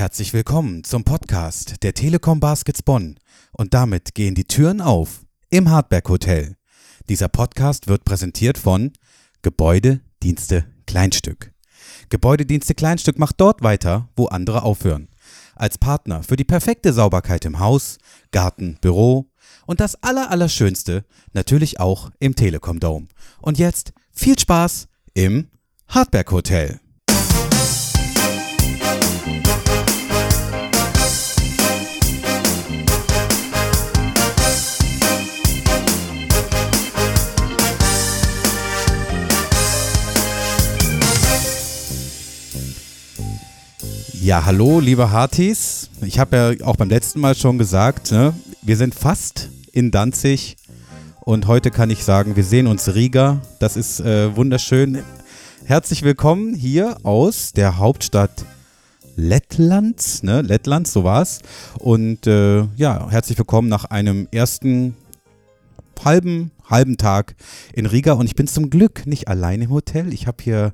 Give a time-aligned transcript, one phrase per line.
[0.00, 3.18] Herzlich willkommen zum Podcast der Telekom Baskets Bonn.
[3.52, 6.56] Und damit gehen die Türen auf im Hardberg Hotel.
[7.10, 8.94] Dieser Podcast wird präsentiert von
[9.42, 11.52] Gebäude, Dienste, Kleinstück.
[12.08, 15.10] Gebäudedienste Kleinstück macht dort weiter, wo andere aufhören.
[15.54, 17.98] Als Partner für die perfekte Sauberkeit im Haus,
[18.30, 19.30] Garten, Büro
[19.66, 21.04] und das Allerallerschönste
[21.34, 23.08] natürlich auch im Telekom Dome.
[23.42, 25.50] Und jetzt viel Spaß im
[25.88, 26.80] Hardberg Hotel.
[44.22, 45.88] Ja, hallo, liebe Hartis.
[46.02, 50.58] Ich habe ja auch beim letzten Mal schon gesagt, ne, wir sind fast in Danzig
[51.20, 53.40] und heute kann ich sagen, wir sehen uns Riga.
[53.60, 55.02] Das ist äh, wunderschön.
[55.64, 58.44] Herzlich willkommen hier aus der Hauptstadt
[59.16, 60.42] Lettlands, ne?
[60.42, 61.38] Lettlands, so war's.
[61.78, 64.96] Und äh, ja, herzlich willkommen nach einem ersten
[66.04, 67.36] halben, halben Tag
[67.72, 68.12] in Riga.
[68.12, 70.12] Und ich bin zum Glück nicht allein im Hotel.
[70.12, 70.72] Ich habe hier,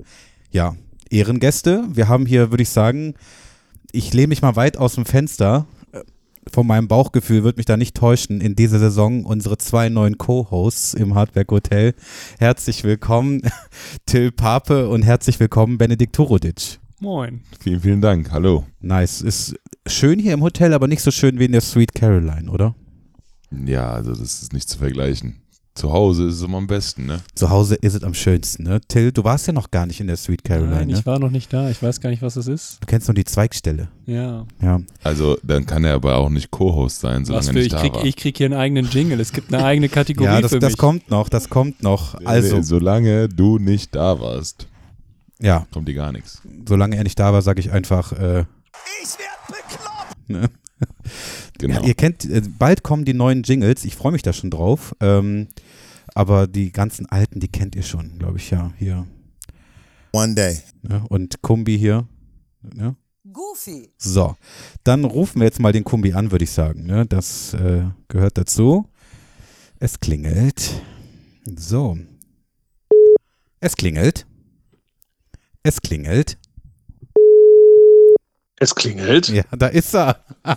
[0.51, 0.75] ja,
[1.11, 1.85] Ehrengäste.
[1.93, 3.15] Wir haben hier, würde ich sagen,
[3.93, 5.67] ich lehne mich mal weit aus dem Fenster.
[6.53, 8.41] Von meinem Bauchgefühl wird mich da nicht täuschen.
[8.41, 11.95] In dieser Saison unsere zwei neuen Co-Hosts im Hardwerk Hotel.
[12.39, 13.43] Herzlich willkommen,
[14.07, 16.79] Till Pape und herzlich willkommen, Benedikt Turodic.
[17.01, 17.43] Moin.
[17.61, 18.31] Vielen, vielen Dank.
[18.31, 18.65] Hallo.
[18.81, 19.23] Nice.
[19.23, 22.75] Ist schön hier im Hotel, aber nicht so schön wie in der Sweet Caroline, oder?
[23.51, 25.43] Ja, also das ist nicht zu vergleichen.
[25.77, 27.21] Zu Hause ist es immer am besten, ne?
[27.35, 28.81] Zu Hause ist es am schönsten, ne?
[28.89, 30.95] Till, du warst ja noch gar nicht in der Sweet Caroline, Nein, ne?
[30.99, 31.69] ich war noch nicht da.
[31.71, 32.79] Ich weiß gar nicht, was es ist.
[32.81, 33.89] Du kennst nur die Zweigstelle.
[34.07, 34.47] Ja.
[34.63, 34.81] Ja.
[35.05, 37.73] Also dann kann er aber auch nicht Co-Host sein, solange Was er für, nicht ich,
[37.73, 38.05] da krieg, war.
[38.07, 39.21] ich krieg hier einen eigenen Jingle.
[39.21, 40.79] Es gibt eine eigene Kategorie Ja, das, für das mich.
[40.79, 42.15] kommt noch, das kommt noch.
[42.25, 44.67] Also, solange du nicht da warst,
[45.41, 46.41] ja, kommt dir gar nichts.
[46.67, 48.45] solange er nicht da war, sage ich einfach, äh,
[49.03, 50.17] Ich werd bekloppt!
[50.29, 50.49] ne?
[51.59, 51.81] Genau.
[51.81, 54.95] Ja, ihr kennt, äh, bald kommen die neuen Jingles, ich freue mich da schon drauf.
[55.01, 55.49] Ähm,
[56.17, 59.07] aber die ganzen alten, die kennt ihr schon, glaube ich, ja, hier.
[60.13, 60.63] One day.
[60.81, 61.05] Ne?
[61.11, 62.09] Und Kumbi hier.
[62.63, 62.97] Ne?
[63.31, 63.93] Goofy.
[63.99, 64.35] So,
[64.83, 66.87] dann rufen wir jetzt mal den Kumbi an, würde ich sagen.
[66.87, 67.05] Ne?
[67.05, 68.89] Das äh, gehört dazu.
[69.79, 70.81] Es klingelt.
[71.45, 71.99] So.
[73.61, 74.27] Es klingelt.
[75.63, 76.39] Es klingelt.
[78.59, 79.29] Es klingelt.
[79.29, 80.17] Ja, da ist er.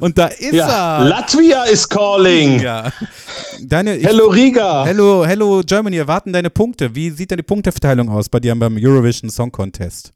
[0.00, 1.04] Und da ist Ja, er.
[1.08, 2.60] Latvia is calling.
[2.60, 2.90] Ja.
[3.62, 4.84] Deine, Hello Riga.
[4.84, 6.94] Hello, hello Germany, erwarten deine Punkte.
[6.94, 10.12] Wie sieht deine Punkteverteilung aus bei dir beim Eurovision Song Contest?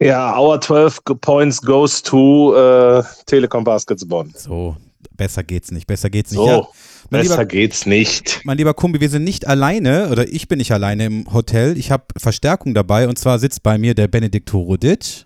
[0.00, 4.32] Ja, our 12 points goes to äh, Telekom Baskets Bonn.
[4.36, 4.76] So,
[5.16, 6.38] besser geht's nicht, besser geht's nicht.
[6.38, 6.68] So, Ja,
[7.10, 8.40] mein, besser lieber, geht's nicht.
[8.44, 11.76] mein lieber Kumbi, wir sind nicht alleine, oder ich bin nicht alleine im Hotel.
[11.76, 15.24] Ich habe Verstärkung dabei und zwar sitzt bei mir der Benedikt Horodic.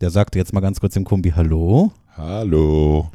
[0.00, 1.92] Der sagte jetzt mal ganz kurz dem Kumbi Hallo.
[2.16, 3.10] Hallo.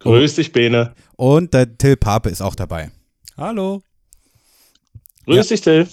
[0.00, 0.92] Grüß dich, Bene.
[1.16, 2.90] Und der Till Pape ist auch dabei.
[3.36, 3.82] Hallo.
[5.26, 5.86] Grüß dich, Till.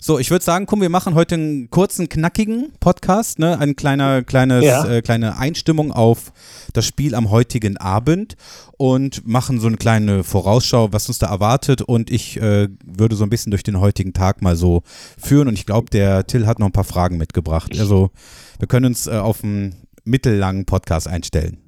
[0.00, 3.58] So, ich würde sagen, komm, wir machen heute einen kurzen, knackigen Podcast, ne?
[3.58, 4.86] Ein kleiner, kleines, Ja.
[4.88, 6.32] äh, kleine Einstimmung auf
[6.72, 8.36] das Spiel am heutigen Abend
[8.78, 11.82] und machen so eine kleine Vorausschau, was uns da erwartet.
[11.82, 14.82] Und ich äh, würde so ein bisschen durch den heutigen Tag mal so
[15.20, 15.48] führen.
[15.48, 17.78] Und ich glaube, der Till hat noch ein paar Fragen mitgebracht.
[17.78, 18.10] Also,
[18.58, 21.58] wir können uns äh, auf einen mittellangen Podcast einstellen.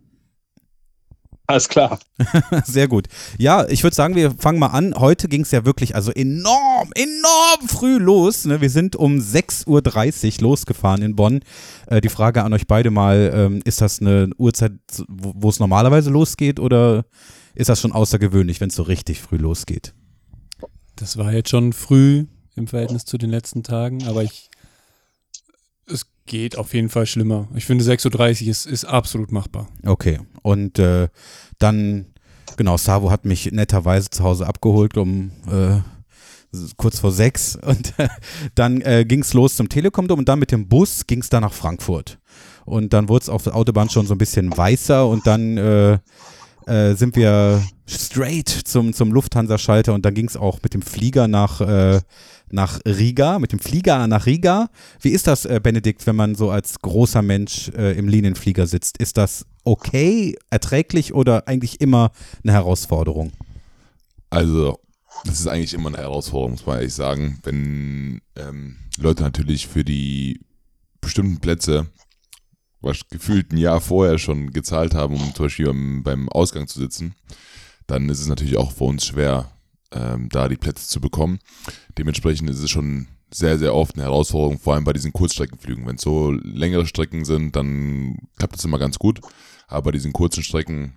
[1.51, 1.99] Alles klar.
[2.65, 3.09] Sehr gut.
[3.37, 4.95] Ja, ich würde sagen, wir fangen mal an.
[4.95, 8.45] Heute ging es ja wirklich also enorm, enorm früh los.
[8.45, 8.61] Ne?
[8.61, 11.41] Wir sind um 6.30 Uhr losgefahren in Bonn.
[11.89, 14.75] Äh, die Frage an euch beide mal, ähm, ist das eine Uhrzeit,
[15.09, 17.05] wo wo es normalerweise losgeht oder
[17.57, 19.93] ist das schon außergewöhnlich, wenn es so richtig früh losgeht?
[20.95, 24.50] Das war jetzt schon früh im Verhältnis zu den letzten Tagen, aber ich.
[26.31, 27.49] Geht auf jeden Fall schlimmer.
[27.57, 29.67] Ich finde 6.30 Uhr ist, ist absolut machbar.
[29.85, 30.21] Okay.
[30.43, 31.09] Und äh,
[31.59, 32.07] dann,
[32.57, 35.81] genau, Savo hat mich netterweise zu Hause abgeholt um äh,
[36.77, 38.07] kurz vor sechs und äh,
[38.55, 41.43] dann äh, ging es los zum Telekom-Dom und dann mit dem Bus ging es dann
[41.43, 42.21] nach Frankfurt.
[42.65, 45.59] Und dann wurde es auf der Autobahn schon so ein bisschen weißer und dann
[46.71, 51.27] äh, sind wir straight zum, zum Lufthansa-Schalter und dann ging es auch mit dem Flieger
[51.27, 52.01] nach, äh,
[52.51, 54.69] nach Riga, mit dem Flieger nach Riga.
[55.01, 58.99] Wie ist das, äh, Benedikt, wenn man so als großer Mensch äh, im Linienflieger sitzt?
[58.99, 62.13] Ist das okay, erträglich oder eigentlich immer
[62.45, 63.33] eine Herausforderung?
[64.31, 64.79] Also,
[65.25, 67.41] das ist eigentlich immer eine Herausforderung, muss man ehrlich sagen.
[67.43, 70.41] Wenn ähm, Leute natürlich für die
[71.01, 71.89] bestimmten Plätze
[72.81, 76.79] was gefühlt ein Jahr vorher schon gezahlt haben, um zum Beispiel beim, beim Ausgang zu
[76.79, 77.15] sitzen,
[77.87, 79.51] dann ist es natürlich auch für uns schwer,
[79.93, 81.41] ähm, da die Plätze zu bekommen.
[81.99, 85.87] Dementsprechend ist es schon sehr, sehr oft eine Herausforderung, vor allem bei diesen Kurzstreckenflügen.
[85.87, 89.21] Wenn es so längere Strecken sind, dann klappt es immer ganz gut.
[89.69, 90.95] Aber bei diesen kurzen Strecken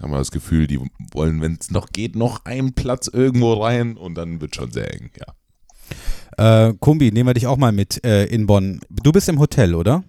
[0.00, 0.80] haben wir das Gefühl, die
[1.12, 4.92] wollen, wenn es noch geht, noch einen Platz irgendwo rein und dann wird schon sehr
[4.92, 5.34] eng, ja.
[6.36, 8.80] Äh, Kumbi, nehmen wir dich auch mal mit äh, in Bonn.
[8.90, 10.02] Du bist im Hotel, oder?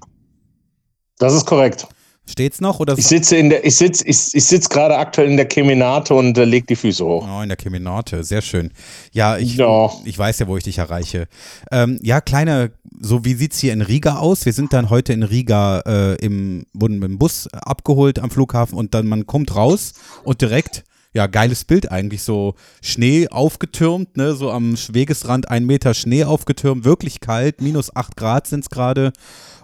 [1.17, 1.87] Das ist korrekt.
[2.27, 2.79] Steht's noch?
[2.79, 6.15] Oder ich sitze in der, ich sitze, ich, ich sitze gerade aktuell in der Keminate
[6.15, 7.27] und äh, leg die Füße hoch.
[7.29, 8.71] Oh, in der Keminate, sehr schön.
[9.11, 9.91] Ja, ich, ja.
[10.05, 11.27] ich weiß ja, wo ich dich erreiche.
[11.71, 14.45] Ähm, ja, kleine, so wie sieht's hier in Riga aus?
[14.45, 18.75] Wir sind dann heute in Riga äh, im, wurden mit dem Bus abgeholt am Flughafen
[18.75, 20.83] und dann man kommt raus und direkt
[21.13, 26.83] ja, geiles Bild eigentlich, so Schnee aufgetürmt, ne, so am Wegesrand ein Meter Schnee aufgetürmt,
[26.83, 29.13] wirklich kalt, minus acht Grad sind's gerade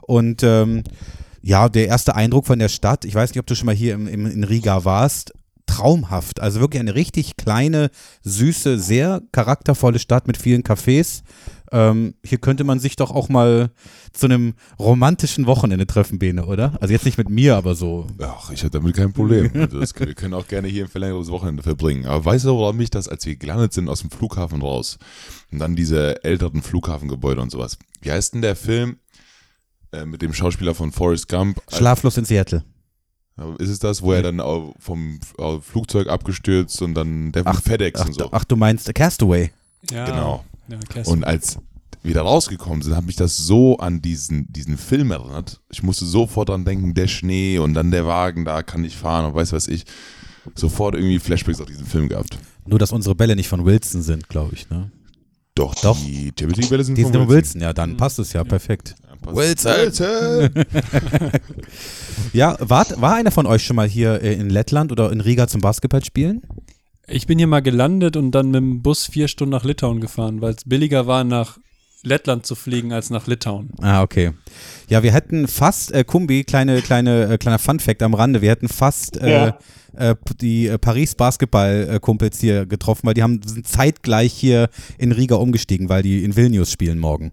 [0.04, 0.84] und ähm,
[1.42, 3.94] ja, der erste Eindruck von der Stadt, ich weiß nicht, ob du schon mal hier
[3.96, 5.34] im, im, in Riga warst,
[5.72, 6.42] traumhaft.
[6.42, 7.90] Also wirklich eine richtig kleine,
[8.24, 11.24] süße, sehr charaktervolle Stadt mit vielen Cafés.
[11.72, 13.72] Ähm, hier könnte man sich doch auch mal
[14.12, 16.78] zu einem romantischen Wochenende treffen, Bene, oder?
[16.82, 18.08] Also jetzt nicht mit mir, aber so.
[18.22, 19.50] Ach, ich habe damit kein Problem.
[19.62, 22.06] Also das, wir können auch gerne hier ein verlängertes Wochenende verbringen.
[22.06, 24.98] Aber weißt du, warum mich das, als wir gelandet sind aus dem Flughafen raus
[25.52, 27.78] und dann diese älteren Flughafengebäude und sowas.
[28.02, 28.98] Wie heißt denn der Film?
[29.92, 31.62] Äh, mit dem Schauspieler von Forrest Gump.
[31.70, 32.64] Schlaflos in Seattle.
[33.58, 34.40] Ist es das, wo er dann
[34.78, 35.20] vom
[35.62, 38.30] Flugzeug abgestürzt und dann der ach, FedEx ach, und so?
[38.32, 39.52] Ach, du meinst Castaway.
[39.92, 40.46] Ja, genau.
[40.68, 41.58] Ja, und als
[42.04, 45.60] wir da rausgekommen sind, hat mich das so an diesen, diesen Film erinnert.
[45.72, 49.26] Ich musste sofort dran denken, der Schnee und dann der Wagen, da kann ich fahren
[49.26, 49.86] und weiß was ich.
[50.56, 52.38] Sofort irgendwie Flashbacks auf diesen Film gehabt.
[52.66, 54.92] Nur, dass unsere Bälle nicht von Wilson sind, glaube ich, ne?
[55.54, 55.98] Doch, Doch.
[56.00, 57.36] die Champions League-Bälle sind die von sind Wilson.
[57.36, 57.62] Wilson.
[57.62, 58.96] Ja, dann passt es ja, perfekt.
[59.26, 59.72] Wilson!
[59.74, 60.50] Wilson.
[62.34, 65.48] ja, war, war einer von euch schon mal hier äh, in Lettland oder in Riga
[65.48, 66.42] zum Basketball spielen?
[67.08, 70.42] Ich bin hier mal gelandet und dann mit dem Bus vier Stunden nach Litauen gefahren,
[70.42, 71.58] weil es billiger war, nach
[72.04, 73.70] Lettland zu fliegen als nach Litauen.
[73.82, 74.32] Ah, okay.
[74.90, 78.68] Ja, wir hätten fast, äh, Kumbi, kleine, kleine, äh, kleiner Fun-Fact am Rande, wir hätten
[78.68, 79.58] fast äh, ja.
[79.96, 85.90] äh, die äh, Paris-Basketball-Kumpels hier getroffen, weil die haben, sind zeitgleich hier in Riga umgestiegen,
[85.90, 87.32] weil die in Vilnius spielen morgen.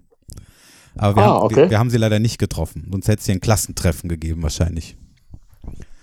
[0.98, 1.56] Aber wir, ah, haben, okay.
[1.56, 4.96] wir, wir, haben sie leider nicht getroffen, sonst hätte es hier ein Klassentreffen gegeben wahrscheinlich.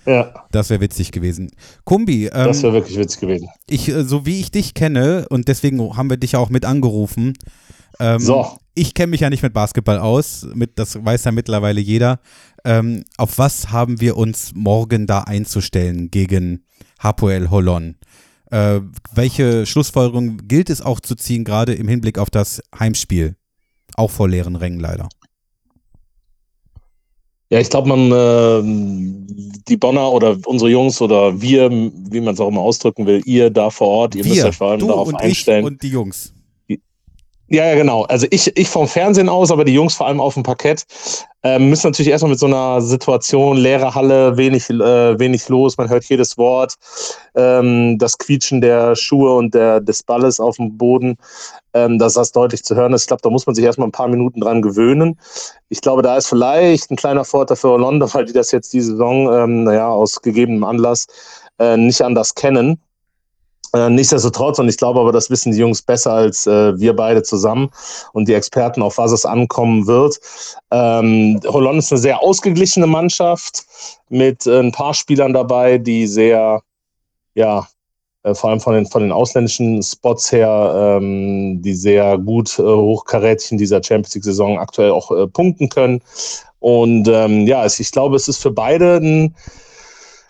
[0.06, 0.46] Ja.
[0.52, 1.52] Das wäre witzig gewesen.
[1.84, 2.26] Kumbi.
[2.26, 3.50] Ähm, das wäre wirklich witzig gewesen.
[3.68, 7.34] Ich, äh, so wie ich dich kenne, und deswegen haben wir dich auch mit angerufen,
[8.00, 8.58] ähm, so.
[8.74, 12.20] Ich kenne mich ja nicht mit Basketball aus, mit, das weiß ja mittlerweile jeder.
[12.66, 16.66] Ähm, auf was haben wir uns morgen da einzustellen gegen
[17.00, 17.96] Hapoel Holon?
[18.52, 18.82] Äh,
[19.14, 23.38] welche Schlussfolgerung gilt es auch zu ziehen, gerade im Hinblick auf das Heimspiel?
[23.96, 25.08] Auch vor leeren Rängen leider.
[27.50, 28.62] Ja, ich glaube, man, äh,
[29.68, 33.50] die Bonner oder unsere Jungs oder wir, wie man es auch immer ausdrücken will, ihr
[33.50, 35.60] da vor Ort, ihr wir, müsst euch vor allem du darauf und einstellen.
[35.60, 36.34] Ich und die Jungs.
[37.48, 38.04] Ja, ja, genau.
[38.04, 40.86] Also ich, ich vom Fernsehen aus, aber die Jungs vor allem auf dem Parkett
[41.46, 45.90] ähm, müssen natürlich erstmal mit so einer Situation, leere Halle, wenig, äh, wenig los, man
[45.90, 46.74] hört jedes Wort,
[47.36, 51.18] ähm, das Quietschen der Schuhe und der, des Balles auf dem Boden,
[51.76, 53.04] ähm, dass das deutlich zu hören ist.
[53.04, 55.20] Ich glaube, da muss man sich erstmal ein paar Minuten dran gewöhnen.
[55.70, 58.82] Ich glaube, da ist vielleicht ein kleiner Vorteil für London, weil die das jetzt die
[58.82, 61.06] Saison, ähm, naja, aus gegebenem Anlass
[61.60, 62.82] äh, nicht anders kennen.
[63.76, 67.24] Äh, nichtsdestotrotz, und ich glaube aber, das wissen die Jungs besser als äh, wir beide
[67.24, 67.70] zusammen
[68.14, 70.18] und die Experten, auf was es ankommen wird.
[70.72, 73.66] Ähm, Holland ist eine sehr ausgeglichene Mannschaft
[74.08, 76.62] mit äh, ein paar Spielern dabei, die sehr,
[77.34, 77.68] ja,
[78.24, 82.64] äh, vor allem von den, von den ausländischen Spots her, ähm, die sehr gut äh,
[82.64, 86.02] hochkarätig in dieser Champions League-Saison aktuell auch äh, punkten können.
[86.60, 89.36] Und ähm, ja, ich glaube, es ist für beide ein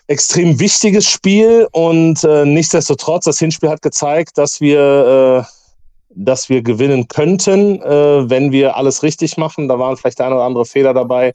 [0.08, 5.52] extrem wichtiges Spiel und äh, nichtsdestotrotz, das Hinspiel hat gezeigt, dass wir, äh,
[6.10, 9.68] dass wir gewinnen könnten, äh, wenn wir alles richtig machen.
[9.68, 11.34] Da waren vielleicht der eine oder andere Fehler dabei,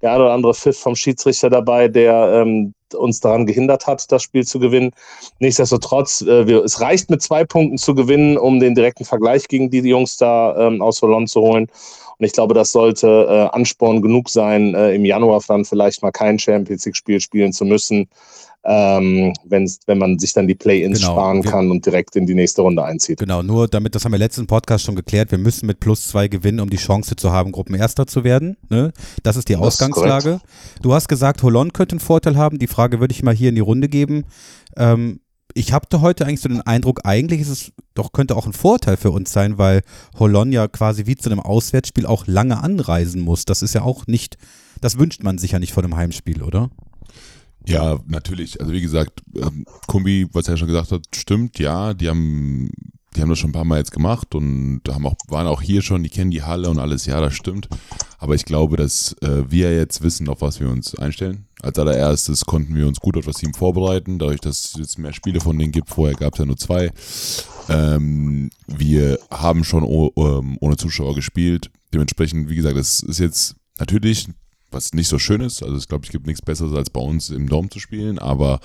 [0.00, 4.22] der eine oder andere Pfiff vom Schiedsrichter dabei, der ähm, uns daran gehindert hat, das
[4.22, 4.92] Spiel zu gewinnen.
[5.40, 9.70] Nichtsdestotrotz, äh, wir, es reicht mit zwei Punkten zu gewinnen, um den direkten Vergleich gegen
[9.70, 11.68] die Jungs da ähm, aus Holland zu holen.
[12.18, 16.10] Und ich glaube, das sollte äh, Ansporn genug sein, äh, im Januar dann vielleicht mal
[16.12, 18.08] kein Champions League-Spiel spielen zu müssen,
[18.64, 21.12] ähm, wenn man sich dann die Play-ins Genau.
[21.12, 23.18] sparen kann und direkt in die nächste Runde einzieht.
[23.18, 26.28] Genau, nur damit, das haben wir letzten Podcast schon geklärt, wir müssen mit plus zwei
[26.28, 28.56] gewinnen, um die Chance zu haben, Gruppenerster zu werden.
[28.68, 28.92] Ne?
[29.24, 30.40] Das ist die Das ist Ausgangslage.
[30.80, 32.58] du hast gesagt, Holland könnte einen Vorteil haben.
[32.60, 34.26] Die Frage würde ich mal hier in die Runde geben.
[34.76, 35.18] Ähm,
[35.54, 38.96] ich hatte heute eigentlich so den Eindruck, eigentlich ist es doch, könnte auch ein Vorteil
[38.96, 39.82] für uns sein, weil
[40.18, 43.44] Holland ja quasi wie zu einem Auswärtsspiel auch lange anreisen muss.
[43.44, 44.38] Das ist ja auch nicht,
[44.80, 46.70] das wünscht man sich ja nicht vor einem Heimspiel, oder?
[47.66, 48.60] Ja, natürlich.
[48.60, 51.94] Also wie gesagt, ähm, Kumbi, was er schon gesagt hat, stimmt, ja.
[51.94, 52.70] Die haben
[53.14, 55.82] die haben das schon ein paar Mal jetzt gemacht und haben auch, waren auch hier
[55.82, 57.68] schon, die kennen die Halle und alles, ja, das stimmt.
[58.18, 61.46] Aber ich glaube, dass äh, wir jetzt wissen, auf was wir uns einstellen.
[61.62, 65.12] Als allererstes konnten wir uns gut auf das Team vorbereiten, dadurch, dass es jetzt mehr
[65.12, 65.88] Spiele von denen gibt.
[65.88, 66.90] Vorher gab es ja nur zwei.
[67.68, 71.70] Ähm, wir haben schon ähm, ohne Zuschauer gespielt.
[71.94, 74.28] Dementsprechend, wie gesagt, es ist jetzt natürlich
[74.72, 75.62] was nicht so schön ist.
[75.62, 78.60] Also ich glaube, es gibt nichts Besseres, als bei uns im Dom zu spielen, aber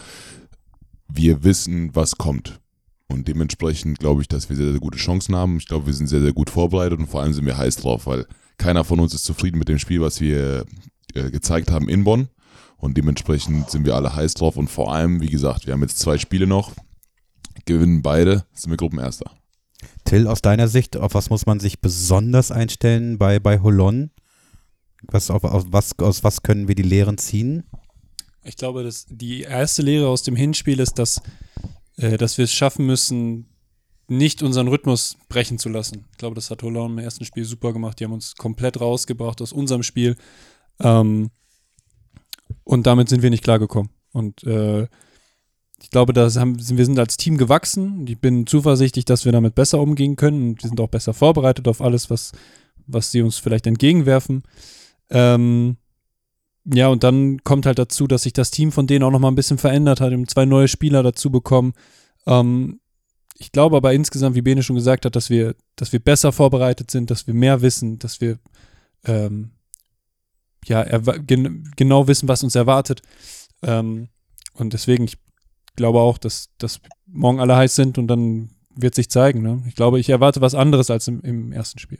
[1.07, 2.59] wir wissen, was kommt.
[3.07, 5.57] Und dementsprechend glaube ich, dass wir sehr, sehr gute Chancen haben.
[5.57, 8.05] Ich glaube, wir sind sehr, sehr gut vorbereitet und vor allem sind wir heiß drauf,
[8.05, 8.25] weil
[8.57, 10.65] keiner von uns ist zufrieden mit dem Spiel, was wir
[11.13, 12.27] äh, gezeigt haben in Bonn.
[12.77, 14.55] Und dementsprechend sind wir alle heiß drauf.
[14.55, 16.73] Und vor allem, wie gesagt, wir haben jetzt zwei Spiele noch,
[17.65, 19.31] gewinnen beide, sind wir Gruppenerster.
[20.05, 24.11] Till, aus deiner Sicht, auf was muss man sich besonders einstellen bei, bei Holon?
[25.03, 27.63] Was, auf, auf was, aus was können wir die Lehren ziehen?
[28.43, 31.21] Ich glaube, dass die erste Lehre aus dem Hinspiel ist, dass
[31.97, 33.47] äh, dass wir es schaffen müssen,
[34.07, 36.05] nicht unseren Rhythmus brechen zu lassen.
[36.11, 37.99] Ich glaube, das hat Holland im ersten Spiel super gemacht.
[37.99, 40.15] Die haben uns komplett rausgebracht aus unserem Spiel.
[40.79, 41.29] Ähm,
[42.67, 43.89] und damit sind wir nicht klargekommen.
[44.11, 44.87] Und äh,
[45.81, 48.05] ich glaube, da haben, wir sind als Team gewachsen.
[48.07, 50.49] Ich bin zuversichtlich, dass wir damit besser umgehen können.
[50.49, 52.33] Und wir sind auch besser vorbereitet auf alles, was,
[52.85, 54.43] was sie uns vielleicht entgegenwerfen.
[55.09, 55.77] Ähm,
[56.65, 59.29] ja, und dann kommt halt dazu, dass sich das Team von denen auch noch mal
[59.29, 61.71] ein bisschen verändert hat, haben zwei neue Spieler dazu bekommen.
[62.25, 62.81] Ähm,
[63.37, 66.91] ich glaube aber insgesamt, wie Bene schon gesagt hat, dass wir, dass wir besser vorbereitet
[66.91, 68.39] sind, dass wir mehr wissen, dass wir
[69.05, 69.51] ähm,
[70.69, 70.83] ja
[71.25, 73.01] gen genau wissen, was uns erwartet.
[73.63, 74.09] Ähm,
[74.53, 75.17] und deswegen, ich
[75.75, 79.41] glaube auch, dass, dass morgen alle heiß sind und dann wird sich zeigen.
[79.41, 79.63] Ne?
[79.67, 81.99] Ich glaube, ich erwarte was anderes als im, im ersten Spiel.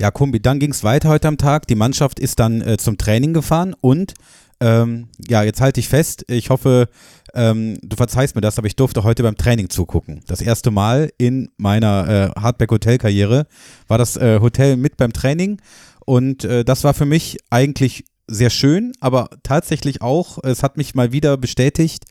[0.00, 1.66] Ja, Kumbi, dann ging es weiter heute am Tag.
[1.66, 4.14] Die Mannschaft ist dann äh, zum Training gefahren und
[4.60, 6.24] ähm, ja, jetzt halte ich fest.
[6.28, 6.88] Ich hoffe,
[7.34, 10.22] ähm, du verzeihst mir das, aber ich durfte heute beim Training zugucken.
[10.26, 13.46] Das erste Mal in meiner äh, Hardback-Hotel-Karriere
[13.86, 15.60] war das äh, Hotel mit beim Training
[16.08, 20.94] und äh, das war für mich eigentlich sehr schön, aber tatsächlich auch, es hat mich
[20.94, 22.06] mal wieder bestätigt,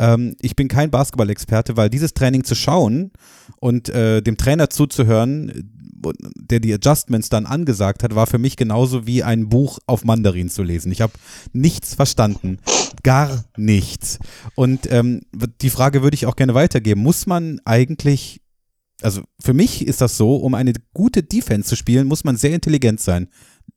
[0.00, 3.12] ähm, ich bin kein Basketball-Experte, weil dieses Training zu schauen
[3.60, 5.70] und äh, dem Trainer zuzuhören,
[6.34, 10.48] der die Adjustments dann angesagt hat, war für mich genauso wie ein Buch auf Mandarin
[10.48, 10.90] zu lesen.
[10.90, 11.12] Ich habe
[11.52, 12.58] nichts verstanden.
[13.04, 14.18] Gar nichts.
[14.56, 15.20] Und ähm,
[15.62, 17.00] die Frage würde ich auch gerne weitergeben.
[17.00, 18.40] Muss man eigentlich,
[19.06, 22.52] also für mich ist das so, um eine gute Defense zu spielen, muss man sehr
[22.52, 23.28] intelligent sein.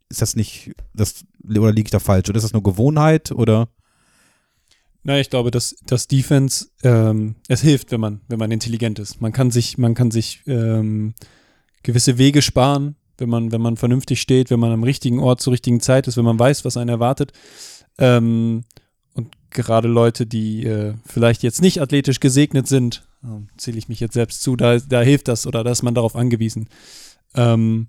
[0.09, 2.29] Ist das nicht, das, oder liege ich da falsch?
[2.29, 3.69] Oder ist das nur Gewohnheit oder?
[5.03, 9.21] Na, ich glaube, dass das Defense ähm, es hilft, wenn man wenn man intelligent ist.
[9.21, 11.13] Man kann sich man kann sich ähm,
[11.83, 15.53] gewisse Wege sparen, wenn man, wenn man vernünftig steht, wenn man am richtigen Ort zur
[15.53, 17.33] richtigen Zeit ist, wenn man weiß, was einen erwartet.
[17.99, 18.63] Ähm,
[19.13, 23.99] und gerade Leute, die äh, vielleicht jetzt nicht athletisch gesegnet sind, äh, zähle ich mich
[23.99, 26.69] jetzt selbst zu, da, da hilft das oder da ist man darauf angewiesen.
[27.35, 27.87] Ähm,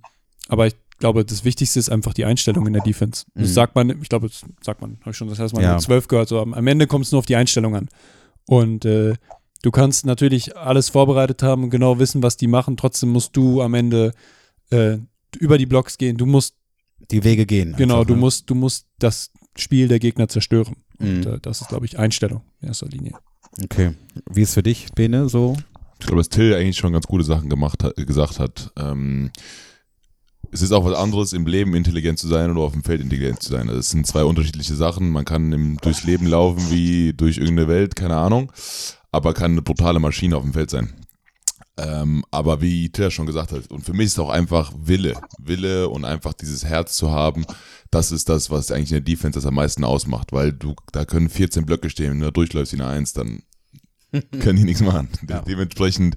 [0.49, 3.25] aber ich glaube, das Wichtigste ist einfach die Einstellung in der Defense.
[3.35, 3.43] Mhm.
[3.43, 5.79] Das sagt man, ich glaube, das sagt man, habe ich schon das heißt, man ja.
[5.79, 7.89] zwölf gehört, so am, am Ende kommt es nur auf die Einstellung an.
[8.47, 9.15] Und äh,
[9.63, 12.77] Du kannst natürlich alles vorbereitet haben und genau wissen, was die machen.
[12.77, 14.13] Trotzdem musst du am Ende
[14.71, 14.97] äh,
[15.39, 16.17] über die Blocks gehen.
[16.17, 16.55] Du musst
[17.11, 17.75] die Wege gehen.
[17.77, 18.21] Genau, einfach, du ne?
[18.21, 20.77] musst, du musst das Spiel der Gegner zerstören.
[20.99, 21.09] Mhm.
[21.09, 23.13] Und äh, das ist, glaube ich, Einstellung in erster Linie.
[23.63, 23.95] Okay.
[24.31, 25.57] Wie ist für dich, Bene, so?
[25.99, 28.73] Ich glaube, dass Till eigentlich schon ganz gute Sachen gemacht hat, gesagt hat.
[28.77, 29.31] Ähm,
[30.53, 33.43] es ist auch was anderes, im Leben intelligent zu sein oder auf dem Feld intelligent
[33.43, 33.67] zu sein.
[33.67, 35.11] Das also sind zwei unterschiedliche Sachen.
[35.11, 38.51] Man kann im, durchs Leben laufen wie durch irgendeine Welt, keine Ahnung
[39.13, 40.93] aber kann eine brutale Maschine auf dem Feld sein.
[41.81, 45.15] Ähm, aber wie Tilla schon gesagt hat, und für mich ist es auch einfach Wille.
[45.39, 47.47] Wille und einfach dieses Herz zu haben,
[47.91, 51.05] das ist das, was eigentlich in der Defense das am meisten ausmacht, weil du, da
[51.05, 53.43] können 14 Blöcke stehen, wenn du durchläufst in eine Eins, dann
[54.41, 55.09] können die nichts machen.
[55.29, 55.41] Ja.
[55.41, 56.17] Dementsprechend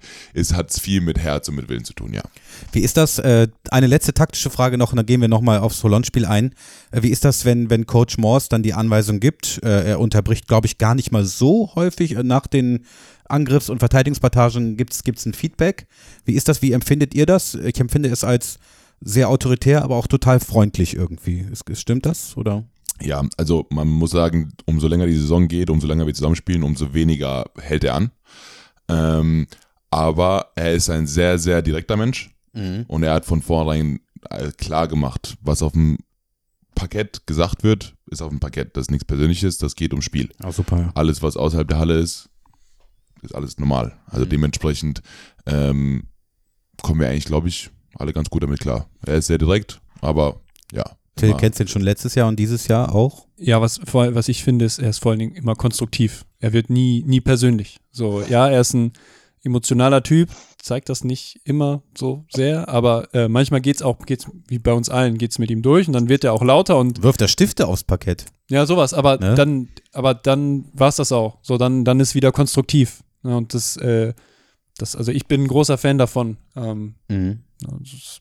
[0.54, 2.24] hat es viel mit Herz und mit Willen zu tun, ja.
[2.72, 5.80] Wie ist das, äh, eine letzte taktische Frage noch und dann gehen wir nochmal aufs
[5.80, 6.56] Solon-Spiel ein.
[6.92, 9.62] Äh, wie ist das, wenn, wenn Coach Morse dann die Anweisung gibt?
[9.64, 12.16] Äh, er unterbricht, glaube ich, gar nicht mal so häufig.
[12.16, 12.86] Äh, nach den
[13.26, 15.88] Angriffs- und Verteidigungspartagen gibt es ein Feedback.
[16.26, 17.56] Wie ist das, wie empfindet ihr das?
[17.56, 18.60] Ich empfinde es als
[19.02, 21.46] sehr autoritär, aber auch total freundlich irgendwie.
[21.52, 22.64] Ist, stimmt das, oder?
[23.02, 26.94] Ja, also man muss sagen, umso länger die Saison geht, umso länger wir zusammenspielen, umso
[26.94, 28.12] weniger hält er an.
[28.88, 29.48] Ähm,
[29.90, 32.86] aber er ist ein sehr, sehr direkter Mensch mhm.
[32.88, 34.00] und er hat von vornherein
[34.30, 35.98] äh, klar gemacht, was auf dem
[36.76, 38.76] Parkett gesagt wird, ist auf dem Parkett.
[38.76, 40.30] Das ist nichts Persönliches, das geht ums Spiel.
[40.40, 40.80] Ah, super.
[40.80, 40.92] Ja.
[40.96, 42.30] Alles, was außerhalb der Halle ist,
[43.24, 43.94] ist alles normal.
[44.08, 44.30] Also mhm.
[44.30, 45.02] dementsprechend
[45.46, 46.04] ähm,
[46.82, 48.90] kommen wir eigentlich, glaube ich, alle ganz gut damit klar.
[49.06, 50.84] Er ist sehr direkt, aber ja,
[51.16, 53.28] Till kennst den schon letztes Jahr und dieses Jahr auch?
[53.38, 56.26] Ja, was, was ich finde, ist, er ist vor allen Dingen immer konstruktiv.
[56.40, 57.78] Er wird nie, nie persönlich.
[57.92, 58.94] So, ja, er ist ein,
[59.44, 60.30] emotionaler Typ,
[60.62, 64.90] zeigt das nicht immer so sehr, aber äh, manchmal geht's auch, geht's wie bei uns
[64.90, 67.68] allen, geht's mit ihm durch und dann wird er auch lauter und Wirft er Stifte
[67.68, 68.26] aufs Parkett.
[68.50, 69.36] ja, sowas, aber Ne?
[69.36, 71.38] dann, aber dann war's das auch.
[71.42, 73.04] So, dann, dann ist wieder konstruktiv.
[73.24, 74.14] Ja, und das, äh,
[74.78, 76.38] das, also ich bin ein großer Fan davon.
[76.56, 77.40] Ähm, Mhm.
[77.62, 78.20] ja, das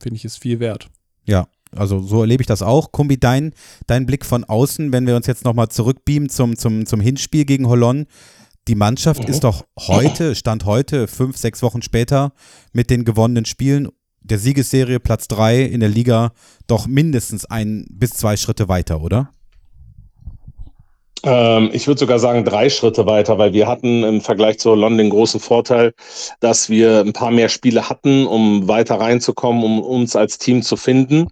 [0.00, 0.88] finde ich ist viel wert.
[1.24, 2.92] Ja, also so erlebe ich das auch.
[2.92, 3.52] Kumbi, dein,
[3.86, 7.66] dein Blick von außen, wenn wir uns jetzt nochmal zurückbeamen zum, zum, zum Hinspiel gegen
[7.68, 8.06] Holon.
[8.68, 9.28] Die Mannschaft Mhm.
[9.30, 12.32] ist doch heute, Stand heute, fünf, sechs Wochen später,
[12.72, 13.88] mit den gewonnenen Spielen
[14.22, 16.32] der Siegesserie Platz drei in der Liga
[16.66, 19.30] doch mindestens ein bis zwei Schritte weiter, oder?
[21.24, 24.98] Ähm, ich würde sogar sagen drei Schritte weiter, weil wir hatten im Vergleich zu London
[24.98, 25.94] den großen Vorteil,
[26.40, 30.76] dass wir ein paar mehr Spiele hatten, um weiter reinzukommen, um uns als Team zu
[30.76, 31.28] finden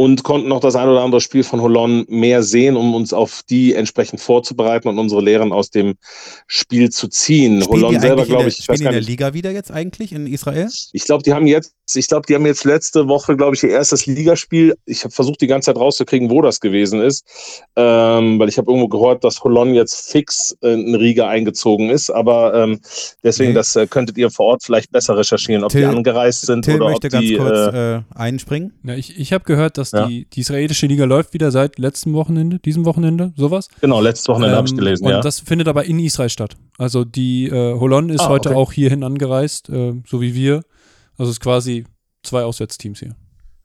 [0.00, 3.42] und konnten noch das ein oder andere Spiel von Holon mehr sehen, um uns auf
[3.50, 5.96] die entsprechend vorzubereiten und unsere Lehren aus dem
[6.46, 7.60] Spiel zu ziehen.
[7.60, 9.08] Spielen Holon die selber, glaube der, ich, ich spielen weiß gar in der nicht.
[9.10, 10.70] Liga wieder jetzt eigentlich in Israel?
[10.92, 13.68] Ich glaube, die haben jetzt, ich glaube, die haben jetzt letzte Woche, glaube ich, ihr
[13.68, 14.74] erstes Ligaspiel.
[14.86, 17.26] Ich habe versucht, die ganze Zeit rauszukriegen, wo das gewesen ist,
[17.76, 22.08] ähm, weil ich habe irgendwo gehört, dass Holon jetzt fix in Riga eingezogen ist.
[22.08, 22.80] Aber ähm,
[23.22, 23.56] deswegen, Nee.
[23.56, 26.76] das äh, könntet ihr vor Ort vielleicht besser recherchieren, ob Till- die angereist sind Till
[26.76, 27.36] oder ob möchte ganz die.
[27.36, 28.72] kurz äh, äh, einspringen.
[28.84, 30.06] Ja, ich, ich habe gehört, dass Ja.
[30.06, 33.68] die, die israelische Liga läuft wieder seit letztem Wochenende, diesem Wochenende, sowas.
[33.80, 35.20] genau, letztes Wochenende habe ich Ähm, gelesen, und ja.
[35.20, 36.56] das findet aber in Israel statt.
[36.78, 38.58] Also die äh, Holon ist Ah, heute okay.
[38.58, 40.62] auch hierhin angereist, äh, so wie wir.
[41.18, 41.84] Also es ist quasi
[42.22, 43.14] zwei Auswärtsteams hier.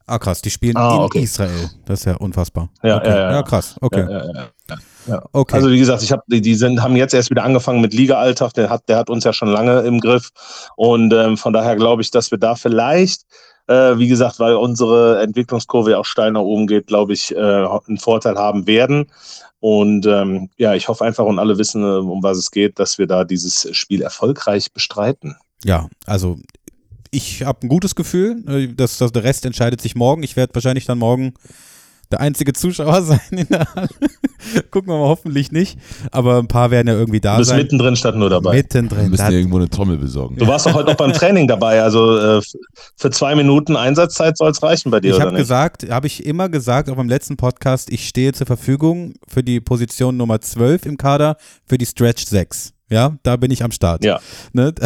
[0.07, 1.23] Ah, krass, die spielen Ah, in okay.
[1.23, 1.69] Israel.
[1.85, 2.69] Das ist ja unfassbar.
[2.83, 3.09] Ja, okay.
[3.09, 3.43] ja, ja, ja.
[3.43, 3.75] krass.
[3.81, 4.01] Okay.
[4.01, 4.33] Ja, ja,
[4.69, 4.77] ja,
[5.07, 5.23] ja.
[5.31, 5.55] okay.
[5.55, 8.53] Also wie gesagt, ich habe die, die sind, haben jetzt erst wieder angefangen mit Liga-Alltag.
[8.53, 10.29] Der hat, der hat uns ja schon lange im Griff.
[10.75, 13.23] Und ähm, von daher glaube ich, dass wir da vielleicht,
[13.67, 17.39] äh, wie gesagt, weil unsere Entwicklungskurve ja auch steil nach oben geht, glaube ich, äh,
[17.39, 19.07] einen Vorteil haben werden.
[19.59, 22.97] Und ähm, ja, ich hoffe einfach und alle wissen, äh, um was es geht, dass
[22.97, 25.35] wir da dieses Spiel erfolgreich bestreiten.
[25.63, 26.37] Ja, also
[27.09, 30.21] ich habe ein gutes Gefühl, äh, dass, dass der Rest entscheidet sich morgen.
[30.21, 31.33] Ich werde wahrscheinlich dann morgen
[32.15, 33.89] der einzige Zuschauer sein in der Halle.
[34.71, 35.77] Gucken wir mal, hoffentlich nicht.
[36.11, 37.57] Aber ein paar werden ja irgendwie da Du bist sein.
[37.59, 38.51] mittendrin statt nur dabei.
[38.51, 39.09] Wir Mittendrin.
[39.09, 40.35] müssen Da- ja irgendwo eine Trommel besorgen.
[40.37, 41.81] Du warst doch heute auch beim Training dabei.
[41.81, 42.41] Also äh,
[42.95, 45.41] für zwei Minuten Einsatzzeit soll es reichen bei dir, Ich oder habe nicht?
[45.43, 49.59] gesagt, habe ich immer gesagt, auch beim letzten Podcast, ich stehe zur Verfügung für die
[49.59, 52.73] Position Nummer 12 im Kader, für die Stretch 6.
[52.89, 54.03] Ja, da bin ich am Start.
[54.05, 54.19] Ja.
[54.53, 54.73] Ne?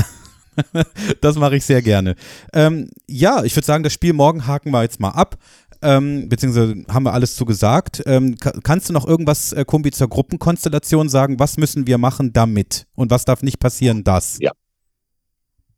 [1.21, 2.15] Das mache ich sehr gerne.
[2.51, 5.37] Ähm, ja, ich würde sagen, das Spiel morgen haken wir jetzt mal ab.
[5.81, 8.03] Ähm, beziehungsweise haben wir alles zu gesagt.
[8.05, 11.39] Ähm, ka kannst du noch irgendwas, äh, Kumbi, zur Gruppenkonstellation sagen?
[11.39, 12.85] Was müssen wir machen damit?
[12.95, 14.37] Und was darf nicht passieren, das?
[14.39, 14.51] Ja.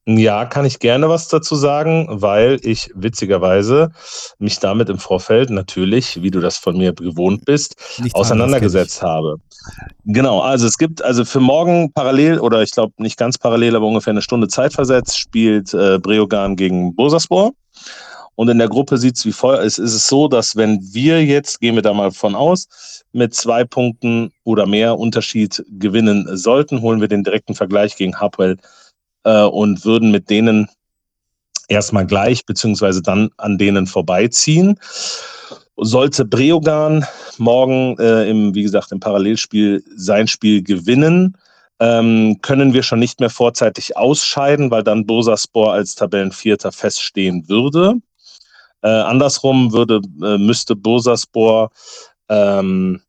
[0.07, 3.91] Ja, kann ich gerne was dazu sagen, weil ich witzigerweise
[4.39, 9.35] mich damit im Vorfeld natürlich, wie du das von mir gewohnt bist, Nichts auseinandergesetzt habe.
[10.05, 13.85] Genau, also es gibt also für morgen parallel oder ich glaube nicht ganz parallel, aber
[13.85, 17.51] ungefähr eine Stunde Zeit versetzt, spielt äh, Breogan gegen Bursaspor.
[18.41, 19.63] Und in der Gruppe sieht es wie folgt.
[19.63, 23.63] Es ist so, dass wenn wir jetzt, gehen wir da mal von aus, mit zwei
[23.63, 28.57] Punkten oder mehr Unterschied gewinnen sollten, holen wir den direkten Vergleich gegen Harpwell
[29.25, 30.67] äh, und würden mit denen
[31.67, 34.79] erstmal gleich, beziehungsweise dann an denen vorbeiziehen.
[35.77, 37.05] Sollte Breogan
[37.37, 41.37] morgen äh, im, wie gesagt, im Parallelspiel sein Spiel gewinnen,
[41.79, 48.01] ähm, können wir schon nicht mehr vorzeitig ausscheiden, weil dann Bursaspor als Tabellenvierter feststehen würde.
[48.81, 51.71] Äh, andersrum würde, äh, müsste Bursaspor
[52.29, 53.01] ähm,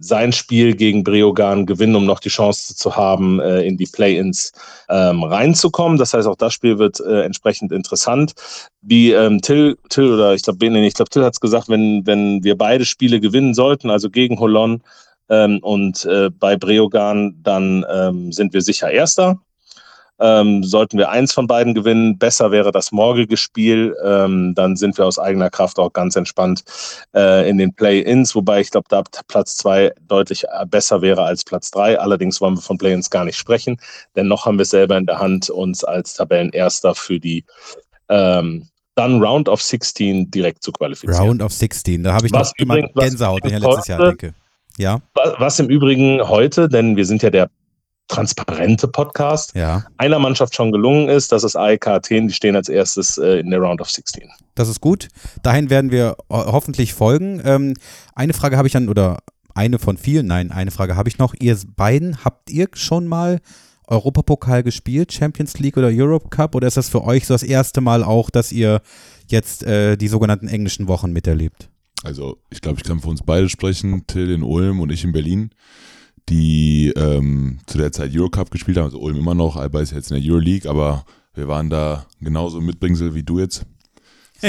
[0.00, 4.52] sein Spiel gegen Breogan gewinnen, um noch die Chance zu haben, äh, in die Play-ins
[4.88, 5.98] ähm, reinzukommen.
[5.98, 8.34] Das heißt, auch das Spiel wird äh, entsprechend interessant.
[8.80, 12.44] Wie ähm, Till, Till oder ich glaube, ich glaube, Till hat es gesagt, wenn, wenn
[12.44, 14.82] wir beide Spiele gewinnen sollten, also gegen Holon
[15.28, 19.40] ähm, und äh, bei Breogan, dann ähm, sind wir sicher Erster.
[20.20, 24.98] Ähm, sollten wir eins von beiden gewinnen, besser wäre das morgige Spiel, ähm, dann sind
[24.98, 26.64] wir aus eigener Kraft auch ganz entspannt
[27.14, 31.44] äh, in den Play-Ins, wobei ich glaube, da Platz zwei deutlich äh, besser wäre als
[31.44, 31.98] Platz drei.
[32.00, 33.80] Allerdings wollen wir von Play-Ins gar nicht sprechen,
[34.16, 37.44] denn noch haben wir es selber in der Hand, uns als Tabellenerster für die
[38.08, 41.22] ähm, dann Round of 16 direkt zu qualifizieren.
[41.28, 42.02] Round of 16.
[42.02, 44.34] Da habe ich Was immer übrigens- Gänsehaut, wenn ich übrigens letztes Jahr denke.
[44.76, 47.48] Ja, Wa- Was im Übrigen heute, denn wir sind ja der
[48.08, 49.84] transparente Podcast, ja.
[49.96, 53.50] einer Mannschaft schon gelungen ist, das ist AEK Athen, die stehen als erstes äh, in
[53.50, 54.28] der Round of 16.
[54.54, 55.08] Das ist gut.
[55.42, 57.40] Dahin werden wir ho hoffentlich folgen.
[57.44, 57.74] Ähm,
[58.14, 59.18] eine Frage habe ich dann, oder
[59.54, 61.34] eine von vielen, nein, eine Frage habe ich noch.
[61.38, 63.40] Ihr beiden, habt ihr schon mal
[63.88, 66.54] Europapokal gespielt, Champions League oder Europe Cup?
[66.54, 68.82] Oder ist das für euch so das erste Mal auch, dass ihr
[69.28, 71.70] jetzt äh, die sogenannten englischen Wochen miterlebt?
[72.04, 75.12] Also, ich glaube, ich kann für uns beide sprechen, Till in Ulm und ich in
[75.12, 75.50] Berlin.
[76.28, 80.10] Die ähm, zu der Zeit Eurocup gespielt haben, also Ulm immer noch, Alba ist jetzt
[80.10, 83.64] in der Euroleague, aber wir waren da genauso Mitbringsel wie du jetzt.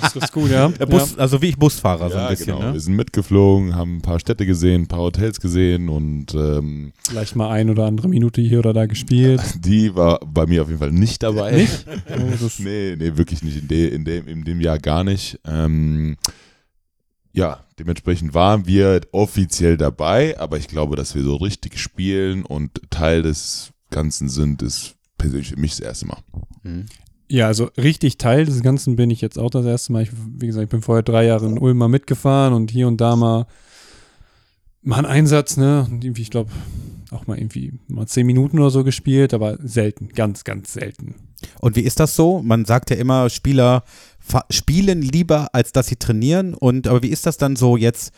[0.00, 0.68] Das ist gut, ja.
[0.68, 2.46] Der Bus, Also wie ich Busfahrer so ein ja, bisschen.
[2.48, 2.60] genau.
[2.60, 2.80] Wir Ne?
[2.80, 7.48] sind mitgeflogen, haben ein paar Städte gesehen, ein paar Hotels gesehen und ähm, Vielleicht mal
[7.50, 9.40] ein oder andere Minute hier oder da gespielt.
[9.64, 11.52] die war bei mir auf jeden Fall nicht dabei.
[11.52, 11.86] Nicht?
[12.10, 13.56] Oh, nee, nee, wirklich nicht.
[13.62, 15.38] In, de, in, dem, in dem Jahr gar nicht.
[15.46, 16.16] Ähm,
[17.32, 22.80] ja, dementsprechend waren wir offiziell dabei, aber ich glaube, dass wir so richtig spielen und
[22.90, 26.18] Teil des Ganzen sind, ist persönlich für mich das erste Mal.
[27.28, 30.02] Ja, also richtig Teil des Ganzen bin ich jetzt auch das erste Mal.
[30.02, 33.00] Ich, wie gesagt, ich bin vorher drei Jahre in Ulm mal mitgefahren und hier und
[33.00, 33.46] da mal,
[34.82, 35.86] mal einen Einsatz, ne?
[35.88, 36.50] Und irgendwie, ich glaube,
[37.12, 41.14] auch mal irgendwie mal zehn Minuten oder so gespielt, aber selten, ganz, ganz selten.
[41.58, 42.42] Und wie ist das so?
[42.42, 43.82] Man sagt ja immer, Spieler
[44.50, 46.54] spielen lieber, als dass sie trainieren.
[46.54, 48.12] Und aber wie ist das dann so jetzt?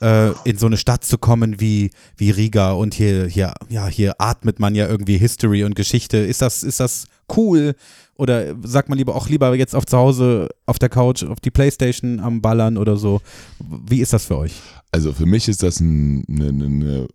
[0.00, 4.14] äh, in so eine Stadt zu kommen wie, wie Riga und hier, hier, ja, hier
[4.18, 6.18] atmet man ja irgendwie History und Geschichte.
[6.18, 7.74] Ist das, ist das cool?
[8.16, 11.50] Oder sagt man lieber auch lieber jetzt auf zu Hause auf der Couch auf die
[11.50, 13.22] Playstation am Ballern oder so?
[13.58, 14.52] Wie ist das für euch?
[14.92, 17.08] Also für mich ist das ein, eine, eine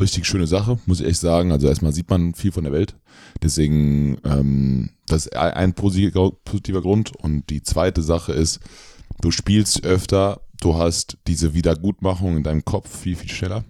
[0.00, 1.52] richtig schöne Sache, muss ich echt sagen.
[1.52, 2.96] Also erstmal sieht man viel von der Welt.
[3.42, 7.14] Deswegen, ähm, das ist ein positiver, positiver Grund.
[7.16, 8.60] Und die zweite Sache ist,
[9.20, 13.64] du spielst öfter, du hast diese Wiedergutmachung in deinem Kopf viel, viel schneller.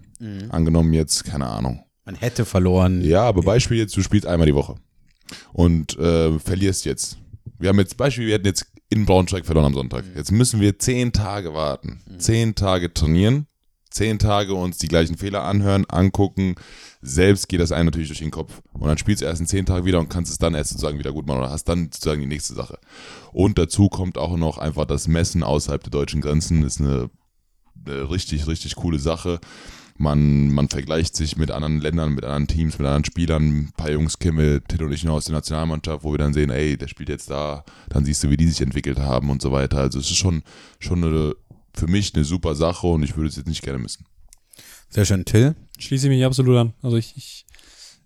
[0.49, 1.83] Angenommen jetzt, keine Ahnung.
[2.05, 3.01] Man hätte verloren.
[3.01, 4.75] Ja, aber Beispiel jetzt, du spielst einmal die Woche
[5.53, 7.17] und äh, verlierst jetzt.
[7.57, 10.03] Wir haben jetzt Beispiel, wir hätten jetzt in Braunschweig verloren am Sonntag.
[10.15, 12.01] Jetzt müssen wir zehn Tage warten.
[12.17, 13.45] Zehn Tage trainieren,
[13.89, 16.55] zehn Tage uns die gleichen Fehler anhören, angucken.
[17.01, 18.61] Selbst geht das einem natürlich durch den Kopf.
[18.73, 20.99] Und dann spielst du erst in zehn Tagen wieder und kannst es dann erst sozusagen
[20.99, 22.79] wieder gut machen oder hast dann sozusagen die nächste Sache.
[23.31, 26.63] Und dazu kommt auch noch einfach das Messen außerhalb der deutschen Grenzen.
[26.63, 27.09] Ist eine,
[27.85, 29.39] eine richtig, richtig coole Sache.
[29.97, 33.43] Man, man vergleicht sich mit anderen Ländern, mit anderen Teams, mit anderen Spielern.
[33.43, 36.33] Ein paar Jungs kennen wir, Tito und ich noch aus der Nationalmannschaft, wo wir dann
[36.33, 39.41] sehen, ey, der spielt jetzt da, dann siehst du, wie die sich entwickelt haben und
[39.41, 39.79] so weiter.
[39.79, 40.43] Also es ist schon,
[40.79, 41.35] schon eine,
[41.79, 44.05] für mich eine super Sache und ich würde es jetzt nicht gerne missen.
[44.89, 45.55] Sehr schön, Till.
[45.77, 46.73] Schließe ich mich absolut an.
[46.81, 47.45] Also ich, ich,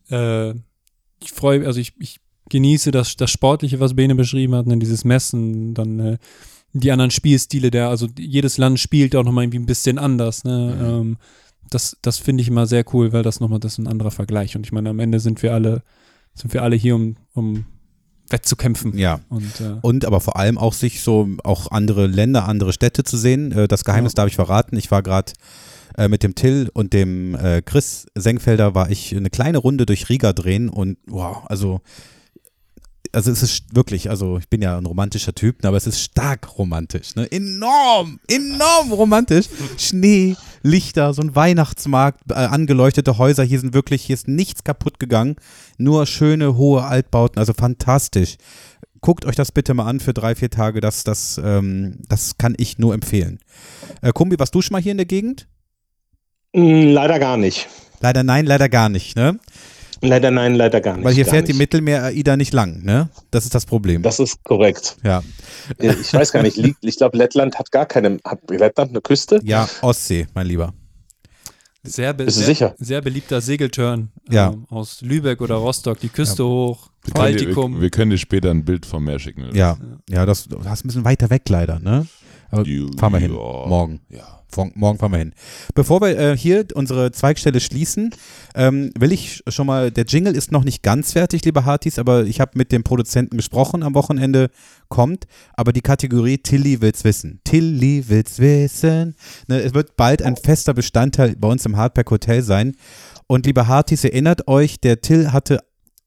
[0.10, 4.78] äh, ich freue, also ich, ich genieße das, das Sportliche, was Bene beschrieben hat, ne,
[4.78, 6.18] dieses Messen, dann äh,
[6.74, 10.78] die anderen Spielstile, der, also jedes Land spielt auch nochmal irgendwie ein bisschen anders, ne?
[10.82, 11.18] Ähm,
[11.70, 14.56] das, das finde ich immer sehr cool, weil das nochmal, das ist ein anderer Vergleich.
[14.56, 15.82] Und ich meine, am Ende sind wir alle,
[16.34, 17.66] sind wir alle hier, um, um
[18.34, 18.98] wettzukämpfen.
[18.98, 19.22] Ja.
[19.30, 23.16] Und äh, Und aber vor allem auch sich so auch andere Länder, andere Städte zu
[23.16, 23.54] sehen.
[23.54, 24.18] Äh, Das Geheimnis Ja.
[24.18, 24.76] darf ich verraten.
[24.76, 25.32] Ich war gerade
[25.98, 30.10] äh, mit dem Till und dem äh, Chris Senkfelder war ich eine kleine Runde durch
[30.10, 31.80] Riga drehen und wow, also
[33.14, 36.00] also es ist wirklich, also ich bin ja ein romantischer Typ, ne, aber es ist
[36.02, 37.32] stark romantisch, ne?
[37.32, 39.46] Enorm, enorm romantisch.
[39.78, 45.00] Schnee, Lichter, so ein Weihnachtsmarkt, äh, angeleuchtete Häuser, hier sind wirklich, hier ist nichts kaputt
[45.00, 45.36] gegangen,
[45.78, 48.38] nur schöne hohe Altbauten, also fantastisch.
[49.02, 52.56] Guckt euch das bitte mal an für drei, vier Tage, das, das, ähm, das kann
[52.58, 53.40] ich nur empfehlen.
[54.02, 55.48] Äh, Kumbi, warst du schon mal hier in der Gegend?
[56.54, 57.68] Mm, Leider gar nicht.
[58.00, 59.40] Leider nein, leider gar nicht, ne?
[60.06, 61.06] Leider nein, leider gar nicht.
[61.06, 61.60] Weil hier fährt die nicht.
[61.60, 63.10] Mittelmeer-AIDA nicht lang, ne?
[63.32, 64.02] Das ist das Problem.
[64.04, 64.98] Das ist korrekt.
[65.04, 65.24] ja.
[65.80, 69.40] Äh, Ich weiß gar nicht, ich glaube, Lettland hat gar keine, hat Lettland eine Küste?
[69.44, 70.74] ja, Ostsee, mein Lieber.
[71.84, 72.76] sehr, be sehr, sicher?
[72.78, 74.52] sehr beliebter Segelturn Ja.
[74.52, 77.74] ähm, aus Lübeck oder Rostock, die Küste hoch, Wir können, dir, Baltikum.
[77.76, 79.50] wir, wir können dir später ein Bild vom Meer schicken.
[79.56, 79.78] Ja,
[80.10, 82.08] ja, das, das ist ein bisschen weiter weg leider, ne?
[82.54, 82.66] Aber
[83.00, 83.32] fahren wir hin.
[83.32, 84.00] Morgen.
[84.10, 84.40] Ja.
[84.76, 85.34] Morgen fahren wir hin.
[85.74, 88.12] Bevor wir äh, hier unsere Zweigstelle schließen,
[88.54, 92.26] ähm, will ich schon mal, der Jingle ist noch nicht ganz fertig, liebe Hartis, aber
[92.26, 94.50] ich habe mit dem Produzenten gesprochen am Wochenende,
[94.90, 97.42] kommt, aber die Kategorie Tilly will's wissen.
[97.44, 99.16] Tilly will's wissen.
[99.48, 102.76] Ne, es wird bald ein fester Bestandteil bei uns im Hardback Hotel sein.
[103.26, 105.62] Und liebe Hartis, erinnert euch, der Till hatte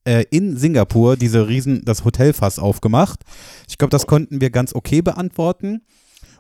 [0.07, 3.21] äh, in Singapur diese riesen, das Hotelfass aufgemacht.
[3.69, 5.83] Ich glaube, das konnten wir ganz okay beantworten.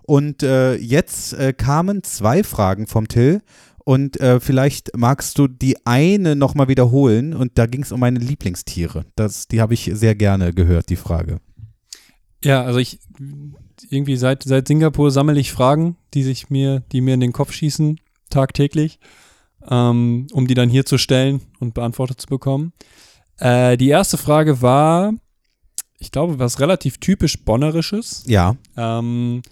[0.06, 3.42] Und äh, jetzt äh, kamen zwei Fragen vom Till.
[3.84, 7.34] Und äh, vielleicht magst du die eine nochmal wiederholen.
[7.34, 9.04] Und da ging es um meine Lieblingstiere.
[9.14, 11.40] Das, die habe ich sehr gerne gehört, die Frage.
[12.44, 13.00] Ja, also ich
[13.90, 17.52] irgendwie seit, seit Singapur sammle ich Fragen, die sich mir, die mir in den Kopf
[17.52, 18.98] schießen, tagtäglich,
[19.68, 22.72] ähm, um die dann hier zu stellen und beantwortet zu bekommen.
[23.38, 25.14] Äh, die erste Frage war,
[25.98, 28.24] ich glaube, was relativ typisch Bonnerisches.
[28.26, 29.42] Ja, Ähm,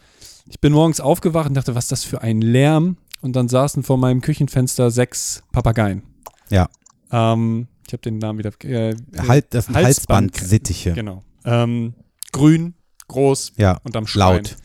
[0.49, 2.97] ich bin morgens aufgewacht und dachte, was ist das für ein Lärm?
[3.21, 6.03] Und dann saßen vor meinem Küchenfenster sechs Papageien.
[6.51, 6.69] Ja.
[7.11, 8.51] Ähm, ich habe den Namen wieder.
[8.65, 8.95] Äh,
[9.27, 10.93] halt, das Halsband- Halsbandsittiche.
[10.93, 11.23] Genau.
[11.45, 11.95] Ähm,
[12.33, 12.75] grün,
[13.09, 14.45] groß Ja, und am Schreien.
[14.45, 14.57] laut.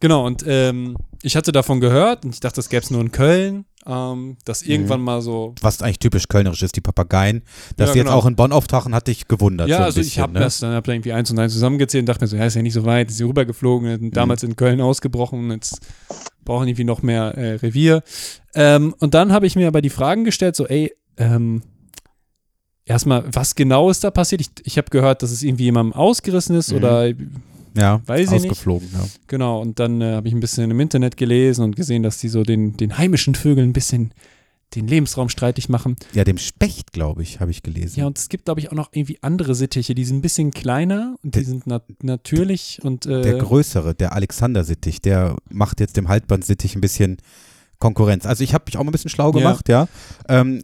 [0.00, 3.12] Genau, und ähm, ich hatte davon gehört und ich dachte, das gäbe es nur in
[3.12, 3.66] Köln.
[3.86, 5.04] Ähm, das irgendwann Mhm.
[5.06, 5.54] mal so.
[5.60, 7.42] Was eigentlich typisch kölnerisch ist, die Papageien.
[7.76, 8.18] Dass Ja, die jetzt genau.
[8.18, 9.68] auch in Bonn auftauchen, hat dich gewundert.
[9.68, 10.40] Ja, so also ich bisschen, habe ne?
[10.40, 12.54] das dann hab da irgendwie eins und eins zusammengezählt und dachte mir so, ja, ist
[12.54, 15.80] ja nicht so weit, ist hier rübergeflogen, sind damals in Köln ausgebrochen, jetzt
[16.44, 18.02] brauchen irgendwie noch mehr äh, Revier.
[18.54, 21.62] Ähm, und dann habe ich mir aber die Fragen gestellt, so, ey, ähm,
[22.84, 24.40] erstmal, was genau ist da passiert?
[24.40, 26.76] Ich, ich habe gehört, dass es irgendwie jemandem ausgerissen ist Mhm.
[26.78, 27.12] oder
[27.76, 28.42] Ja, Weiß ich nicht.
[28.50, 28.88] ausgeflogen.
[28.92, 29.04] Ja.
[29.26, 32.28] Genau, und dann äh, habe ich ein bisschen im Internet gelesen und gesehen, dass die
[32.28, 34.12] so den, den heimischen Vögeln ein bisschen
[34.74, 35.96] den Lebensraum streitig machen.
[36.14, 38.00] ja, dem Specht, glaube ich, habe ich gelesen.
[38.00, 40.50] Ja, und es gibt, glaube ich, auch noch irgendwie andere Sittiche, die sind ein bisschen
[40.50, 45.78] kleiner und die Der- sind nat natürlich und äh, der größere, der Alexander-Sittich, der macht
[45.80, 47.18] jetzt dem Halsband-Sittich ein bisschen
[47.80, 48.24] Konkurrenz.
[48.24, 49.38] Also ich habe mich auch mal ein bisschen schlau Ja.
[49.38, 49.88] gemacht, ja.
[50.28, 50.62] Ähm,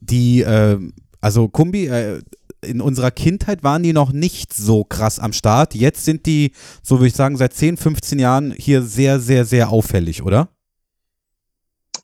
[0.00, 0.78] die, äh,
[1.20, 2.20] also Kumbi, äh,
[2.62, 5.74] in unserer Kindheit waren die noch nicht so krass am Start.
[5.74, 9.70] Jetzt sind die, so würde ich sagen, seit 10, 15 Jahren hier sehr, sehr, sehr
[9.70, 10.48] auffällig, oder?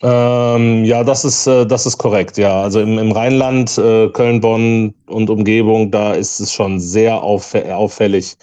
[0.02, 2.62] Ähm, ja, das ist, äh, das ist korrekt, ja.
[2.62, 7.72] Also im, im Rheinland, äh, Köln, Bonn und Umgebung, da ist es schon sehr auffä
[7.72, 8.36] auffällig,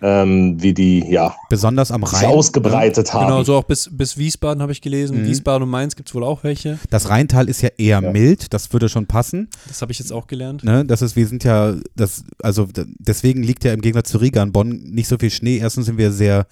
[0.00, 2.30] ähm, wie die, ja, Besonders am sich Rhein.
[2.30, 3.26] ausgebreitet haben.
[3.26, 5.22] Genau, so auch bis, bis Wiesbaden habe ich gelesen.
[5.22, 5.26] Mhm.
[5.26, 6.78] Wiesbaden und Mainz gibt es wohl auch welche.
[6.90, 8.12] Das Rheintal ist ja eher Ja.
[8.12, 9.48] mild, das würde schon passen.
[9.66, 10.64] Das habe ich jetzt auch gelernt.
[10.64, 12.66] Ne, das ist, wir sind ja, das, also
[12.98, 15.58] deswegen liegt ja im Gegensatz zu Riga in Bonn nicht so viel Schnee.
[15.58, 16.46] Erstens sind wir sehr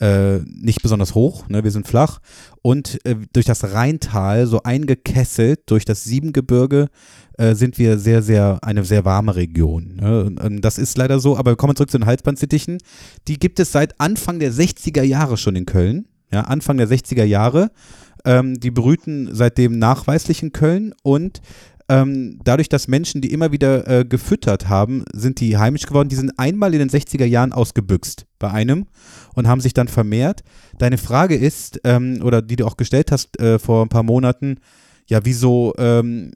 [0.00, 2.20] äh, nicht besonders hoch, ne, wir sind flach
[2.66, 6.88] und äh, durch das Rheintal so eingekesselt durch das Siebengebirge
[7.38, 9.96] äh, sind wir sehr, sehr eine sehr warme Region.
[10.00, 10.24] Ne?
[10.24, 11.36] Und, und das ist leider so.
[11.36, 12.78] Aber wir kommen zurück zu den Halsbandsittichen.
[13.28, 16.06] Die gibt es seit Anfang der 60er Jahre schon in Köln.
[16.32, 17.70] Ja, Anfang der 60er Jahre.
[18.24, 21.40] Ähm, die brüten seitdem nachweislich in Köln und
[21.88, 26.08] ähm, dadurch, dass Menschen die immer wieder äh, gefüttert haben, sind die heimisch geworden.
[26.08, 28.86] Die sind einmal in den 60er Jahren ausgebüxt bei einem
[29.34, 30.42] und haben sich dann vermehrt.
[30.78, 34.58] Deine Frage ist, ähm, oder die du auch gestellt hast äh, vor ein paar Monaten,
[35.08, 36.32] ja, wieso, ähm,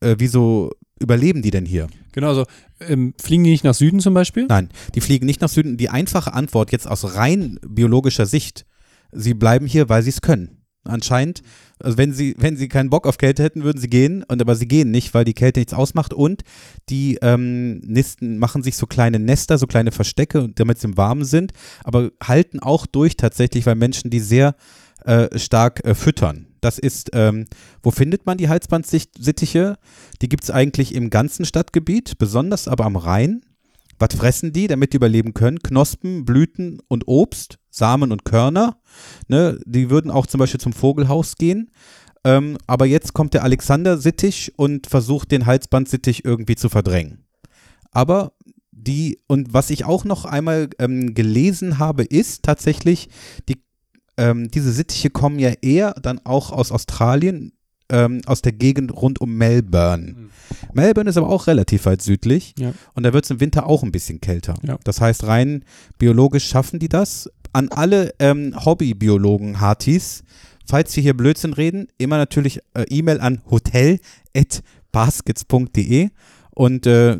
[0.00, 1.88] äh, wieso überleben die denn hier?
[2.12, 2.44] Genau, also
[2.80, 4.46] ähm, fliegen die nicht nach Süden zum Beispiel?
[4.48, 5.76] Nein, die fliegen nicht nach Süden.
[5.76, 8.66] Die einfache Antwort jetzt aus rein biologischer Sicht,
[9.10, 10.61] sie bleiben hier, weil sie es können.
[10.84, 11.42] Anscheinend,
[11.78, 14.56] also wenn sie, wenn sie keinen Bock auf Kälte hätten, würden sie gehen, und aber
[14.56, 16.42] sie gehen nicht, weil die Kälte nichts ausmacht und
[16.88, 21.24] die ähm, Nisten machen sich so kleine Nester, so kleine Verstecke, damit sie im Warmen
[21.24, 21.52] sind,
[21.84, 24.56] aber halten auch durch tatsächlich, weil Menschen die sehr
[25.04, 26.46] äh, stark äh, füttern.
[26.60, 27.46] Das ist, ähm,
[27.82, 29.76] wo findet man die Halsbandsittiche?
[30.20, 33.42] Die gibt es eigentlich im ganzen Stadtgebiet, besonders aber am Rhein.
[33.98, 35.60] Was fressen die, damit die überleben können?
[35.60, 38.76] Knospen, Blüten und Obst, Samen und Körner.
[39.26, 39.58] Ne?
[39.64, 41.70] Die würden auch zum Beispiel zum Vogelhaus gehen.
[42.24, 47.24] Ähm, aber jetzt kommt der Alexander-Sittich und versucht den Halsbandsittich irgendwie zu verdrängen.
[47.90, 48.32] Aber
[48.70, 53.08] die, und was ich auch noch einmal ähm, gelesen habe, ist tatsächlich,
[53.48, 53.62] die,
[54.16, 57.52] ähm, diese Sittiche kommen ja eher dann auch aus Australien,
[57.88, 60.12] ähm, aus der Gegend rund um Melbourne.
[60.12, 60.30] Mhm.
[60.72, 62.72] Melbourne ist aber auch relativ weit südlich Ja.
[62.94, 64.54] und da wird es im Winter auch ein bisschen kälter.
[64.62, 64.78] Ja.
[64.84, 65.64] Das heißt, rein
[65.98, 67.28] biologisch schaffen die das.
[67.52, 70.24] An alle ähm, Hobbybiologen, Hartis,
[70.66, 76.08] falls wir hier Blödsinn reden, immer natürlich äh, E-Mail an hotel.baskets.de
[76.54, 77.18] und äh,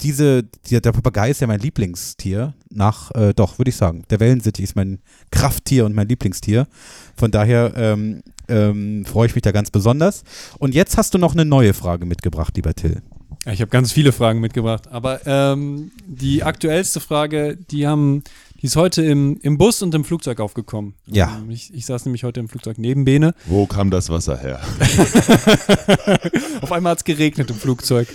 [0.00, 4.04] diese, die, der Papagei ist ja mein Lieblingstier, nach, äh, doch, würde ich sagen.
[4.10, 6.68] Der Wellensittich ist mein Krafttier und mein Lieblingstier.
[7.16, 10.22] Von daher ähm, ähm, freue ich mich da ganz besonders.
[10.58, 13.02] Und jetzt hast du noch eine neue Frage mitgebracht, lieber Till.
[13.46, 18.22] Ich habe ganz viele Fragen mitgebracht, aber ähm, die aktuellste Frage, die haben,
[18.60, 20.94] die ist heute im, im Bus und im Flugzeug aufgekommen.
[21.06, 21.38] Ja.
[21.38, 23.34] Ähm, ich, ich saß nämlich heute im Flugzeug neben Bene.
[23.46, 24.60] Wo kam das Wasser her?
[26.60, 28.08] Auf einmal hat es geregnet im Flugzeug.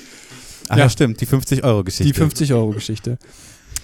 [0.70, 0.90] Ach Ja.
[0.90, 2.14] stimmt, die 50-Euro-Geschichte.
[2.14, 3.18] Die 50-Euro-Geschichte.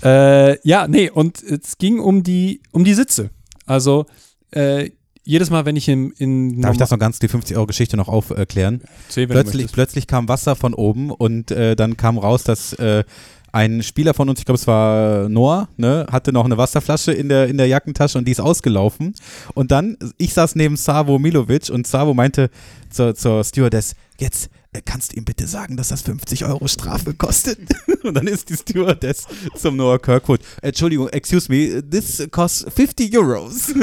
[0.03, 3.29] Äh, ja, nee, und es ging um die, um die Sitze.
[3.65, 4.05] Also
[4.51, 4.91] äh,
[5.23, 8.81] jedes Mal, wenn ich in, in Darf ich das noch ganz, die 50-Euro-Geschichte noch aufklären?
[9.13, 13.03] Du Plötzlich, plötzlich kam Wasser von oben und äh, dann kam raus, dass äh,
[13.51, 17.29] ein Spieler von uns, ich glaube es war Noah, ne, hatte noch eine Wasserflasche in
[17.29, 19.13] der, in der Jackentasche und die ist ausgelaufen.
[19.53, 22.49] Und dann, ich saß neben Savo Milovic und Savo meinte
[22.89, 24.49] zur, zur Stewardess, jetzt
[24.85, 27.57] kannst du ihm bitte sagen, dass das 50 Euro Strafe kostet?
[28.03, 33.73] Und dann ist die Stewardess zum Noah Kirkwood, Entschuldigung, excuse me, this costs 50 Euros.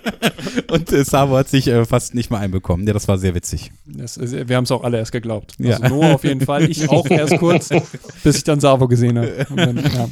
[0.70, 2.86] und äh, Savo hat sich äh, fast nicht mal einbekommen.
[2.86, 3.70] Ja, das war sehr witzig.
[3.86, 5.54] Das, wir haben es auch alle erst geglaubt.
[5.58, 5.76] Ja.
[5.76, 7.68] Also Noah auf jeden Fall, ich auch erst kurz,
[8.24, 9.46] bis ich dann Savo gesehen habe.
[9.54, 10.08] Dann, ja.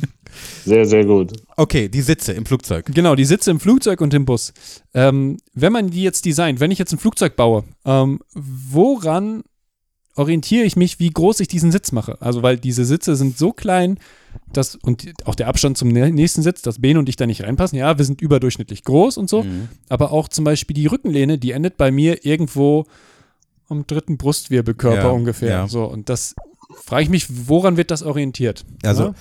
[0.64, 1.32] Sehr, sehr gut.
[1.56, 2.86] Okay, die Sitze im Flugzeug.
[2.94, 4.52] Genau, die Sitze im Flugzeug und im Bus.
[4.94, 9.42] Ähm, wenn man die jetzt designt, wenn ich jetzt ein Flugzeug baue, ähm, woran
[10.18, 12.20] orientiere ich mich, wie groß ich diesen Sitz mache.
[12.20, 13.98] Also, weil diese Sitze sind so klein,
[14.52, 17.42] dass, und auch der Abstand zum nä- nächsten Sitz, dass Ben und ich da nicht
[17.42, 17.78] reinpassen.
[17.78, 19.42] Ja, wir sind überdurchschnittlich groß und so.
[19.44, 19.68] Mhm.
[19.88, 22.84] Aber auch zum Beispiel die Rückenlehne, die endet bei mir irgendwo
[23.68, 25.50] am dritten Brustwirbelkörper Ja, ungefähr.
[25.50, 25.68] ja.
[25.68, 26.34] So, und das
[26.84, 28.64] frage ich mich, woran wird das orientiert?
[28.82, 29.14] Also, Ja?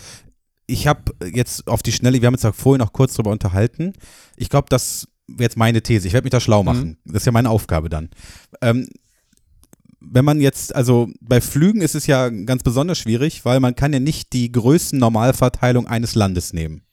[0.68, 3.94] ich habe jetzt auf die Schnelle, wir haben uns ja vorhin noch kurz drüber unterhalten.
[4.36, 6.08] Ich glaube, das wäre jetzt meine These.
[6.08, 6.98] Ich werde mich da schlau machen.
[7.06, 8.10] Das ist ja meine Aufgabe dann.
[8.62, 8.88] Ähm,
[10.12, 13.94] wenn man jetzt, also bei Flügen ist es ja ganz besonders schwierig, weil man kann
[13.94, 16.84] ja nicht die Größen-Normalverteilung eines Landes nehmen.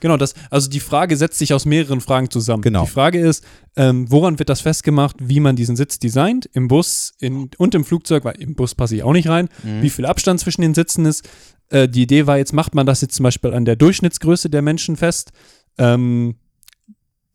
[0.00, 2.62] Genau, das, also die Frage setzt sich aus mehreren Fragen zusammen.
[2.62, 2.84] Genau.
[2.84, 3.44] Die Frage ist,
[3.76, 7.84] ähm, woran wird das festgemacht, wie man diesen Sitz designt, im Bus in, und im
[7.84, 9.48] Flugzeug, weil im Bus passe ich auch nicht rein,
[9.80, 11.28] wie viel Abstand zwischen den Sitzen ist.
[11.70, 14.62] Äh, die Idee war jetzt, macht man das jetzt zum Beispiel an der Durchschnittsgröße der
[14.62, 15.32] Menschen fest.
[15.78, 16.36] Ähm,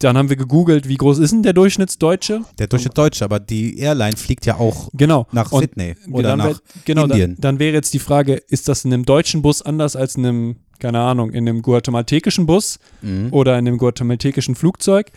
[0.03, 2.41] dann haben wir gegoogelt, wie groß ist denn der Durchschnittsdeutsche?
[2.59, 5.27] Der Durchschnitt Deutsche, aber die Airline fliegt ja auch Genau.
[5.31, 7.31] nach Und Sydney oder dann nach wär, genau, Indien.
[7.35, 10.25] Dann, dann wäre jetzt die Frage, ist das in einem deutschen Bus anders als in
[10.25, 13.29] einem, keine Ahnung, in einem guatemaltekischen Bus Mhm.
[13.31, 15.11] oder in einem guatemaltekischen Flugzeug?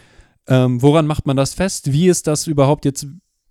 [0.49, 1.91] Ähm, woran macht man das fest?
[1.93, 3.07] Wie ist das überhaupt jetzt?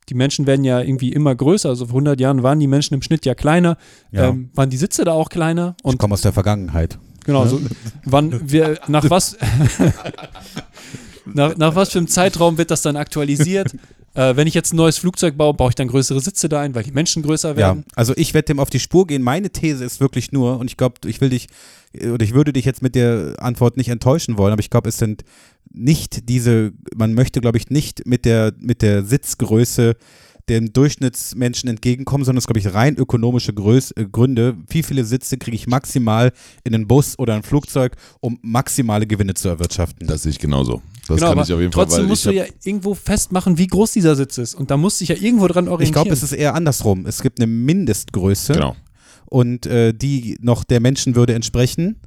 [0.08, 1.68] Die Menschen werden ja irgendwie immer größer.
[1.70, 3.76] Also vor 100 Jahren waren die Menschen im Schnitt ja kleiner.
[4.12, 4.30] Ja.
[4.30, 5.76] Ähm, waren die Sitze da auch kleiner?
[5.80, 7.00] Ich Und komme aus der Vergangenheit.
[7.26, 7.60] genau, so,
[8.06, 9.36] wann wir, nach was,
[11.34, 13.74] nach, nach was für einem Zeitraum wird das dann aktualisiert?
[14.16, 16.74] äh, wenn ich jetzt ein neues Flugzeug baue, baue ich dann größere Sitze da ein,
[16.76, 17.86] weil die Menschen größer Ja, werden?
[17.96, 19.22] also ich werde dem auf die Spur gehen.
[19.22, 21.48] Meine These ist wirklich nur, und ich glaube, ich will dich,
[21.94, 24.98] oder ich würde dich jetzt mit der Antwort nicht enttäuschen wollen, aber ich glaube, es
[24.98, 25.24] sind
[25.74, 29.96] nicht diese, man möchte, glaube ich, nicht mit der, mit der Sitzgröße
[30.50, 34.56] dem Durchschnittsmenschen entgegenkommen, sondern es ist, glaube ich, rein ökonomische Größ äh, Gründe.
[34.70, 36.32] Wie viele Sitze kriege ich maximal
[36.64, 40.08] in einen Bus oder ein Flugzeug, um maximale Gewinne zu erwirtschaften?
[40.08, 40.82] Das sehe ich genauso.
[41.08, 42.96] Das genau, kann aber ich auf jeden trotzdem Fall, weil musst ich du ja irgendwo
[42.96, 44.56] festmachen, wie groß dieser Sitz ist.
[44.56, 45.88] Und da musst du dich ja irgendwo dran orientieren.
[45.88, 47.06] ich glaube, es ist eher andersrum.
[47.06, 48.54] Es gibt eine Mindestgröße.
[48.54, 48.76] Genau.
[49.26, 51.98] und äh, die noch der Menschenwürde entsprechen.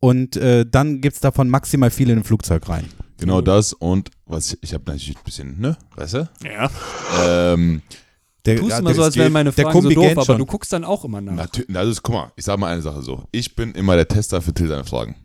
[0.00, 2.84] Und äh, dann gibt es davon maximal viele in ein Flugzeug rein.
[3.18, 6.28] Genau das und was ich, ich habe natürlich ein bisschen, ne, weißt du?
[6.44, 6.70] Ja.
[7.26, 7.82] Ähm,
[8.46, 10.46] Der, Du tust ja, immer so, als wären meine der Fragen so doof, aber du
[10.46, 11.34] guckst dann auch immer nach.
[11.34, 13.24] natürlich, also guck mal, ich sage mal eine Sache so.
[13.32, 15.16] Ich bin immer der Tester für Till seine Fragen.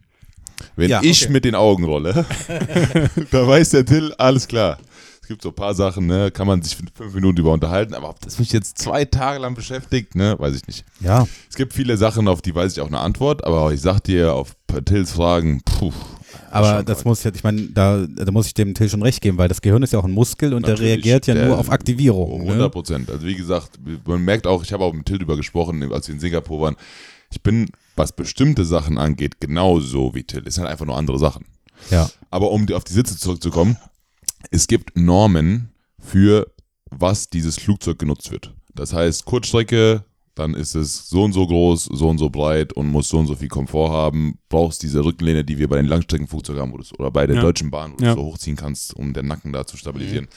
[0.75, 1.31] Wenn Ja, ich okay.
[1.33, 2.13] mit den Augen rolle,
[3.31, 4.77] da weiß der Till, alles klar.
[5.21, 8.09] Es gibt so ein paar Sachen, ne, kann man sich fünf Minuten über unterhalten, aber
[8.09, 10.83] ob das mich jetzt zwei Tage lang beschäftigt, ne, weiß ich nicht.
[10.99, 14.01] Ja, Es gibt viele Sachen, auf die weiß ich auch eine Antwort, aber ich sag
[14.01, 15.93] dir, auf Tills Fragen, puh.
[16.53, 19.37] Aber das muss ja, ich meine, da, da muss ich dem Till schon recht geben,
[19.37, 21.57] weil das Gehirn ist ja auch ein Muskel und der Natürlich, reagiert ja der- nur
[21.57, 22.41] auf Aktivierung.
[22.41, 22.69] 100 Ne?
[22.69, 23.09] Prozent.
[23.09, 26.13] Also wie gesagt, man merkt auch, ich habe auch mit Till drüber gesprochen, als wir
[26.15, 26.75] in Singapur waren.
[27.31, 30.43] Ich bin, was bestimmte Sachen angeht, genauso wie Till.
[30.45, 31.45] Es sind halt einfach nur andere Sachen.
[31.89, 32.09] Ja.
[32.29, 33.77] Aber um auf die Sitze zurückzukommen,
[34.51, 36.47] es gibt Normen für
[36.91, 38.53] was dieses Flugzeug genutzt wird.
[38.75, 40.03] Das heißt, Kurzstrecke,
[40.35, 43.27] dann ist es so und so groß, so und so breit und muss so und
[43.27, 44.39] so viel Komfort haben.
[44.49, 47.41] Brauchst diese Rückenlehne, die wir bei den Langstreckenflugzeugen haben, oder bei der Ja.
[47.43, 48.15] Deutschen Bahn, wo du Ja.
[48.15, 50.27] so hochziehen kannst, um den Nacken da zu stabilisieren.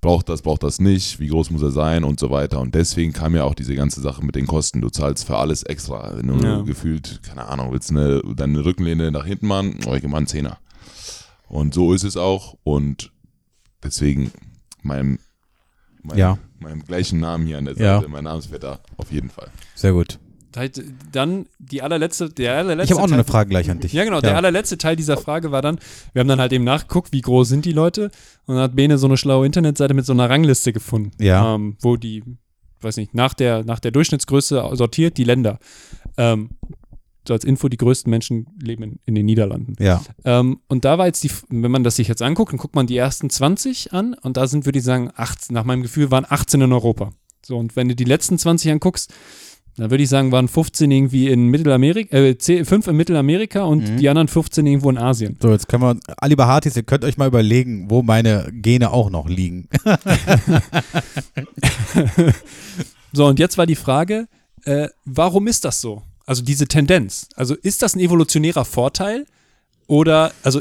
[0.00, 2.60] Braucht das, braucht das nicht, wie groß muss er sein und so weiter.
[2.60, 4.80] Und deswegen kam ja auch diese ganze Sache mit den Kosten.
[4.80, 6.12] Du zahlst für alles extra.
[6.16, 6.60] Wenn du Ja.
[6.62, 10.26] gefühlt, keine Ahnung, willst eine, deine Rückenlehne nach hinten machen, oh, ich geh mal einen
[10.26, 10.58] Zehner.
[11.48, 12.56] Und so ist es auch.
[12.64, 13.12] Und
[13.82, 14.30] deswegen
[14.82, 15.18] meinem,
[16.02, 16.38] meinem, Ja.
[16.64, 17.96] Meinem gleichen Namen hier an der Ja.
[17.98, 19.48] Seite, mein Namensvetter, auf jeden Fall.
[19.74, 20.18] Sehr gut.
[21.10, 23.92] Dann die allerletzte, der allerletzte Ich habe auch noch eine Frage gleich an dich.
[23.92, 24.20] Ja, genau.
[24.20, 25.80] Der allerletzte Teil dieser Frage war dann,
[26.12, 28.04] wir haben dann halt eben nachgeguckt, wie groß sind die Leute.
[28.46, 31.10] Und dann hat Bene so eine schlaue Internetseite mit so einer Rangliste gefunden.
[31.20, 31.56] Ja.
[31.56, 32.22] Ähm, wo die,
[32.82, 35.58] weiß nicht, nach der, nach der Durchschnittsgröße sortiert die Länder.
[36.16, 36.50] Ähm,
[37.26, 39.76] so als Info, die größten Menschen leben in, in den Niederlanden.
[39.78, 40.02] Ja.
[40.24, 42.86] Ähm, und da war jetzt die, wenn man das sich jetzt anguckt, dann guckt man
[42.86, 46.26] die ersten 20 an und da sind, würde ich sagen, 18, nach meinem Gefühl waren
[46.28, 47.10] 18 in Europa.
[47.44, 49.12] So, und wenn du die letzten 20 anguckst,
[49.76, 53.90] dann würde ich sagen, waren 15 irgendwie in Mittelamerika, äh, 10, 5 in Mittelamerika und
[53.90, 53.96] Mhm.
[53.96, 55.36] die anderen 15 irgendwo in Asien.
[55.42, 55.96] So, jetzt können wir,
[56.28, 59.68] liebe Hartis, ihr könnt euch mal überlegen, wo meine Gene auch noch liegen.
[63.16, 64.26] So, und jetzt war die Frage,
[64.64, 66.02] äh, warum ist das so?
[66.26, 67.28] Also diese Tendenz.
[67.36, 69.26] Also ist das ein evolutionärer Vorteil
[69.86, 70.60] oder, also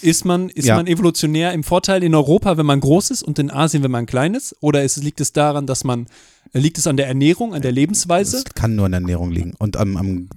[0.00, 0.76] ist man, ist Ja.
[0.76, 4.06] man evolutionär im Vorteil in Europa, wenn man groß ist und in Asien, wenn man
[4.06, 4.54] klein ist?
[4.60, 6.06] Oder ist, es- liegt es daran, dass man,
[6.52, 8.42] liegt es an der Ernährung, an der Lebensweise?
[8.44, 10.28] Das kann nur an der Ernährung liegen und am, am,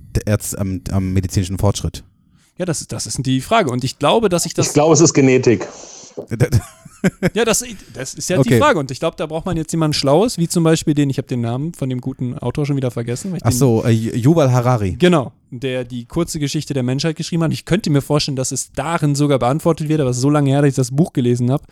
[0.58, 2.04] am, am medizinischen Fortschritt.
[2.58, 3.70] Ja, das, ist- das ist die Frage.
[3.72, 4.68] Und ich glaube, dass ich das.
[4.68, 5.68] Ich glaube, es ist Genetik.
[7.34, 8.50] Ja, das, das ist ja Okay.
[8.50, 8.80] die Frage.
[8.80, 11.28] Und ich glaube, da braucht man jetzt jemanden Schlaues, wie zum Beispiel den, ich habe
[11.28, 13.38] den Namen von dem guten Autor schon wieder vergessen.
[13.42, 14.96] Ach so, äh, Yuval Harari.
[15.00, 17.54] Genau, der die kurze Geschichte der Menschheit geschrieben hat.
[17.54, 20.50] Ich könnte mir vorstellen, dass es darin sogar beantwortet wird, aber es ist so lange
[20.52, 21.64] her, dass ich das Buch gelesen habe.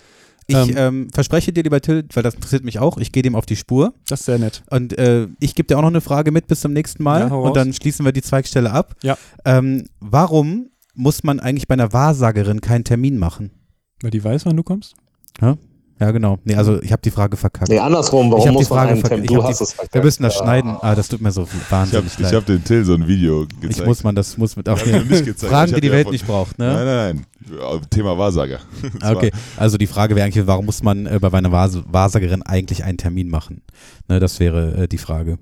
[0.48, 0.74] Ich Ähm.
[0.78, 3.56] ähm, verspreche dir, lieber Till, weil das interessiert mich auch, ich gehe dem auf die
[3.56, 3.94] Spur.
[4.08, 4.64] Das ist sehr nett.
[4.72, 7.28] Und äh, ich gebe dir auch noch eine Frage mit bis zum nächsten Mal.
[7.30, 8.96] Ja, und dann schließen wir die Zweigstelle ab.
[9.04, 9.16] Ja.
[9.46, 13.52] Ähm, warum muss man eigentlich bei einer Wahrsagerin keinen Termin machen?
[14.02, 14.96] Weil die weiß, wann du kommst.
[16.02, 16.40] Ja, genau.
[16.46, 17.68] Nee, also ich habe die Frage verkackt.
[17.70, 19.24] Nee, andersrum, Ich warum die muss man Frage einen Termin?
[19.26, 19.94] ich Du hast die- es verkackt.
[19.96, 20.44] Wir müssen das Ja.
[20.44, 20.78] schneiden.
[20.80, 22.34] Ah, das tut mir so Ich habe wahnsinnig ich leid.
[22.36, 23.80] hab dem Till so ein Video gezeigt.
[23.82, 25.52] Ich muss man das muss mit auch Ich ihm nicht gezeigt.
[25.52, 26.68] Fragen, Ich die die Welt nicht braucht, ne?
[26.74, 27.82] Nein, nein, nein.
[27.90, 28.60] Thema Wahrsager.
[29.02, 32.44] Das Okay, also die Frage wäre eigentlich, warum muss man äh, bei einer Wahrs Wahrsagerin
[32.44, 33.62] eigentlich einen Termin machen?
[34.08, 35.38] Ne, das wäre äh, die Frage.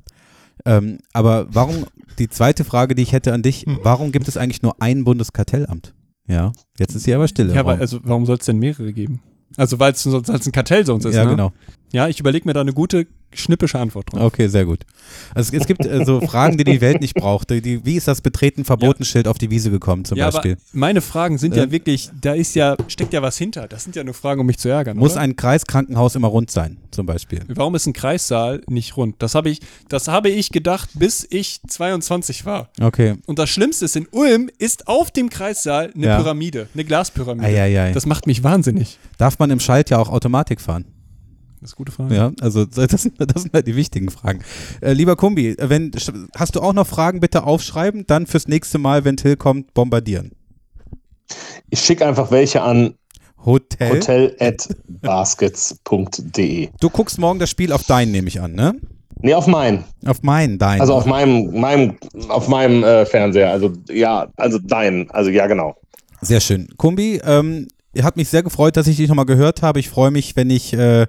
[0.65, 1.85] Ähm, aber warum,
[2.17, 3.77] die zweite Frage, die ich hätte an dich, Hm.
[3.83, 5.93] warum gibt es eigentlich nur ein Bundeskartellamt?
[6.27, 7.49] Ja, jetzt ist hier aber Stille.
[7.49, 9.21] im Ja, aber also warum soll es denn mehrere geben?
[9.55, 11.31] Also weil es ein Kartell sonst ist, ja ne?
[11.31, 11.53] genau.
[11.93, 14.21] Ja, ich überlege mir da eine gute, schnippische Antwort drauf.
[14.21, 14.79] Okay, sehr gut.
[15.33, 17.49] Also es, es gibt äh, so Fragen, die die Welt nicht braucht.
[17.49, 20.57] Die, wie ist das betreten Verbotenschild auf die Wiese gekommen zum ja, Beispiel?
[20.73, 21.63] meine Fragen sind Ja.
[21.65, 23.67] ja wirklich, da ist ja, steckt ja was hinter.
[23.67, 24.97] Das sind ja nur Fragen, um mich zu ärgern.
[24.97, 25.21] Muss oder?
[25.21, 27.41] ein Kreiskrankenhaus immer rund sein, zum Beispiel?
[27.47, 29.15] Warum ist ein Kreissaal nicht rund?
[29.19, 29.59] Das habe ich,
[29.89, 32.69] das habe ich gedacht, bis ich 22 war.
[32.81, 33.15] Okay.
[33.25, 36.17] Und das Schlimmste ist, in Ulm ist auf dem Kreissaal eine Ja.
[36.17, 37.47] Pyramide, eine Glaspyramide.
[37.47, 37.91] Eieiei.
[37.93, 38.97] Das macht mich wahnsinnig.
[39.17, 40.85] Darf man im Schalt ja auch Automatik fahren?
[41.61, 42.15] Das ist eine gute Frage.
[42.15, 44.41] Ja, also das sind, das sind halt die wichtigen Fragen.
[44.81, 45.91] Äh, lieber Kumbi, äh, wenn,
[46.35, 50.31] hast du auch noch Fragen, bitte aufschreiben, dann fürs nächste Mal, wenn Till kommt, bombardieren.
[51.69, 52.93] Ich schicke einfach welche an
[53.43, 53.95] Hotel.
[53.95, 56.69] hotel.baskets.de.
[56.79, 58.75] Du guckst morgen das Spiel auf deinen, nehme ich an, ne?
[59.19, 59.83] Nee, auf meinen.
[60.05, 60.81] Auf meinen, deinen.
[60.81, 61.97] Also auf meinem, meinem,
[62.29, 63.51] auf meinem äh, Fernseher.
[63.51, 65.09] Also ja, also deinen.
[65.11, 65.75] Also ja, genau.
[66.21, 66.67] Sehr schön.
[66.77, 67.67] Kumbi, ähm,
[68.01, 69.79] hat mich sehr gefreut, dass ich dich nochmal gehört habe.
[69.79, 71.07] Ich freue mich, wenn ich äh,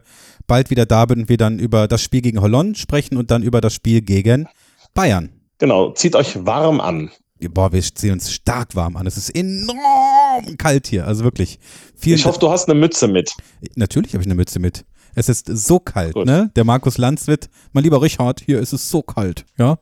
[0.48, 3.44] bald wieder da bin und wir dann über das Spiel gegen Holland sprechen und dann
[3.44, 4.48] über das Spiel gegen
[4.94, 5.30] Bayern.
[5.58, 5.92] Genau.
[5.92, 7.10] Zieht euch warm an.
[7.50, 9.06] Boah, wir ziehen uns stark warm an.
[9.06, 11.06] Es ist enorm kalt hier.
[11.06, 11.60] Also wirklich.
[12.04, 13.32] Ich hoffe, du hast eine Mütze mit.
[13.76, 14.84] Natürlich habe ich eine Mütze mit.
[15.14, 16.26] Es ist so kalt, Gut.
[16.26, 16.50] ne?
[16.56, 19.78] Der Markus Landswitt, mein lieber Richard, hier ist es so kalt, ja.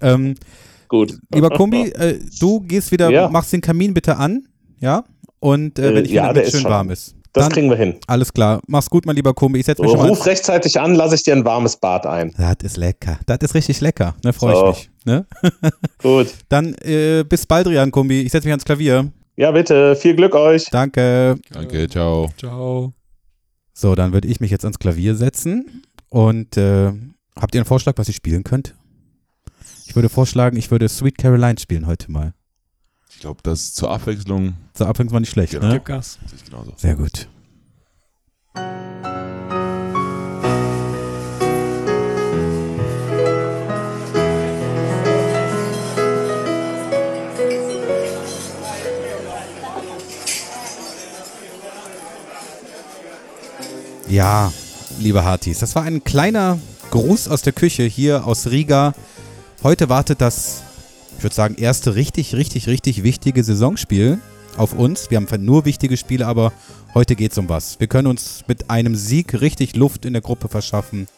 [0.00, 0.34] Ähm,
[0.88, 1.18] Gut.
[1.32, 3.28] lieber Kumbi, äh, du gehst wieder, Ja.
[3.28, 4.48] machst den Kamin bitte an,
[4.80, 5.04] ja?
[5.38, 7.14] Und äh, Äh, wenn ich ja, wieder der mit ist schön warm ist.
[7.32, 7.94] Das Dann, kriegen wir hin.
[8.08, 8.60] alles klar.
[8.66, 9.60] Mach's gut, mein lieber Kumbi.
[9.60, 10.08] Ich setze mich schon mal.
[10.08, 12.34] Ruf rechtzeitig an, lasse ich dir ein warmes Bad ein.
[12.36, 13.20] Das ist lecker.
[13.26, 14.16] Das ist richtig lecker.
[14.24, 14.70] Ne, freue So.
[14.70, 14.90] ich mich.
[15.04, 15.26] Ne?
[16.02, 16.34] Gut.
[16.48, 18.22] Dann äh, bis bald, Rian Kumbi.
[18.22, 19.12] Ich setze mich ans Klavier.
[19.36, 19.94] Ja, bitte.
[19.94, 20.64] Viel Glück euch.
[20.72, 21.36] Danke.
[21.52, 22.30] Danke, ciao.
[22.36, 22.92] Ciao.
[23.72, 25.84] So, dann würde ich mich jetzt ans Klavier setzen.
[26.08, 26.92] Und äh,
[27.38, 28.74] habt ihr einen Vorschlag, was ich spielen könnt?
[29.86, 32.32] Ich würde vorschlagen, ich würde Sweet Caroline spielen heute mal.
[33.20, 35.66] Ich glaube, das zur Abwechslung Zur Abwechslung war nicht schlecht, Genau.
[35.66, 35.74] ne?
[35.74, 36.18] Gib Gas.
[36.46, 36.72] genauso.
[36.78, 37.28] Sehr gut.
[54.08, 54.52] Ja,
[54.98, 56.58] liebe Hartis, das war ein kleiner
[56.90, 58.94] Gruß aus der Küche hier aus Riga.
[59.62, 60.62] Heute wartet das,
[61.20, 64.18] ich würde sagen, erste richtig, richtig, richtig wichtige Saisonspiel
[64.56, 65.10] auf uns.
[65.10, 66.50] Wir haben nur wichtige Spiele, aber
[66.94, 67.78] heute geht es um was.
[67.78, 71.08] Wir können uns mit einem Sieg richtig Luft in der Gruppe verschaffen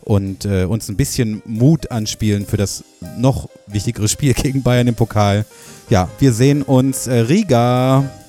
[0.00, 2.82] und äh, uns ein bisschen Mut anspielen für das
[3.18, 5.46] noch wichtigere Spiel gegen Bayern im Pokal.
[5.90, 8.25] Ja, wir sehen uns äh, Riga.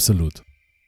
[0.00, 0.49] Absolut.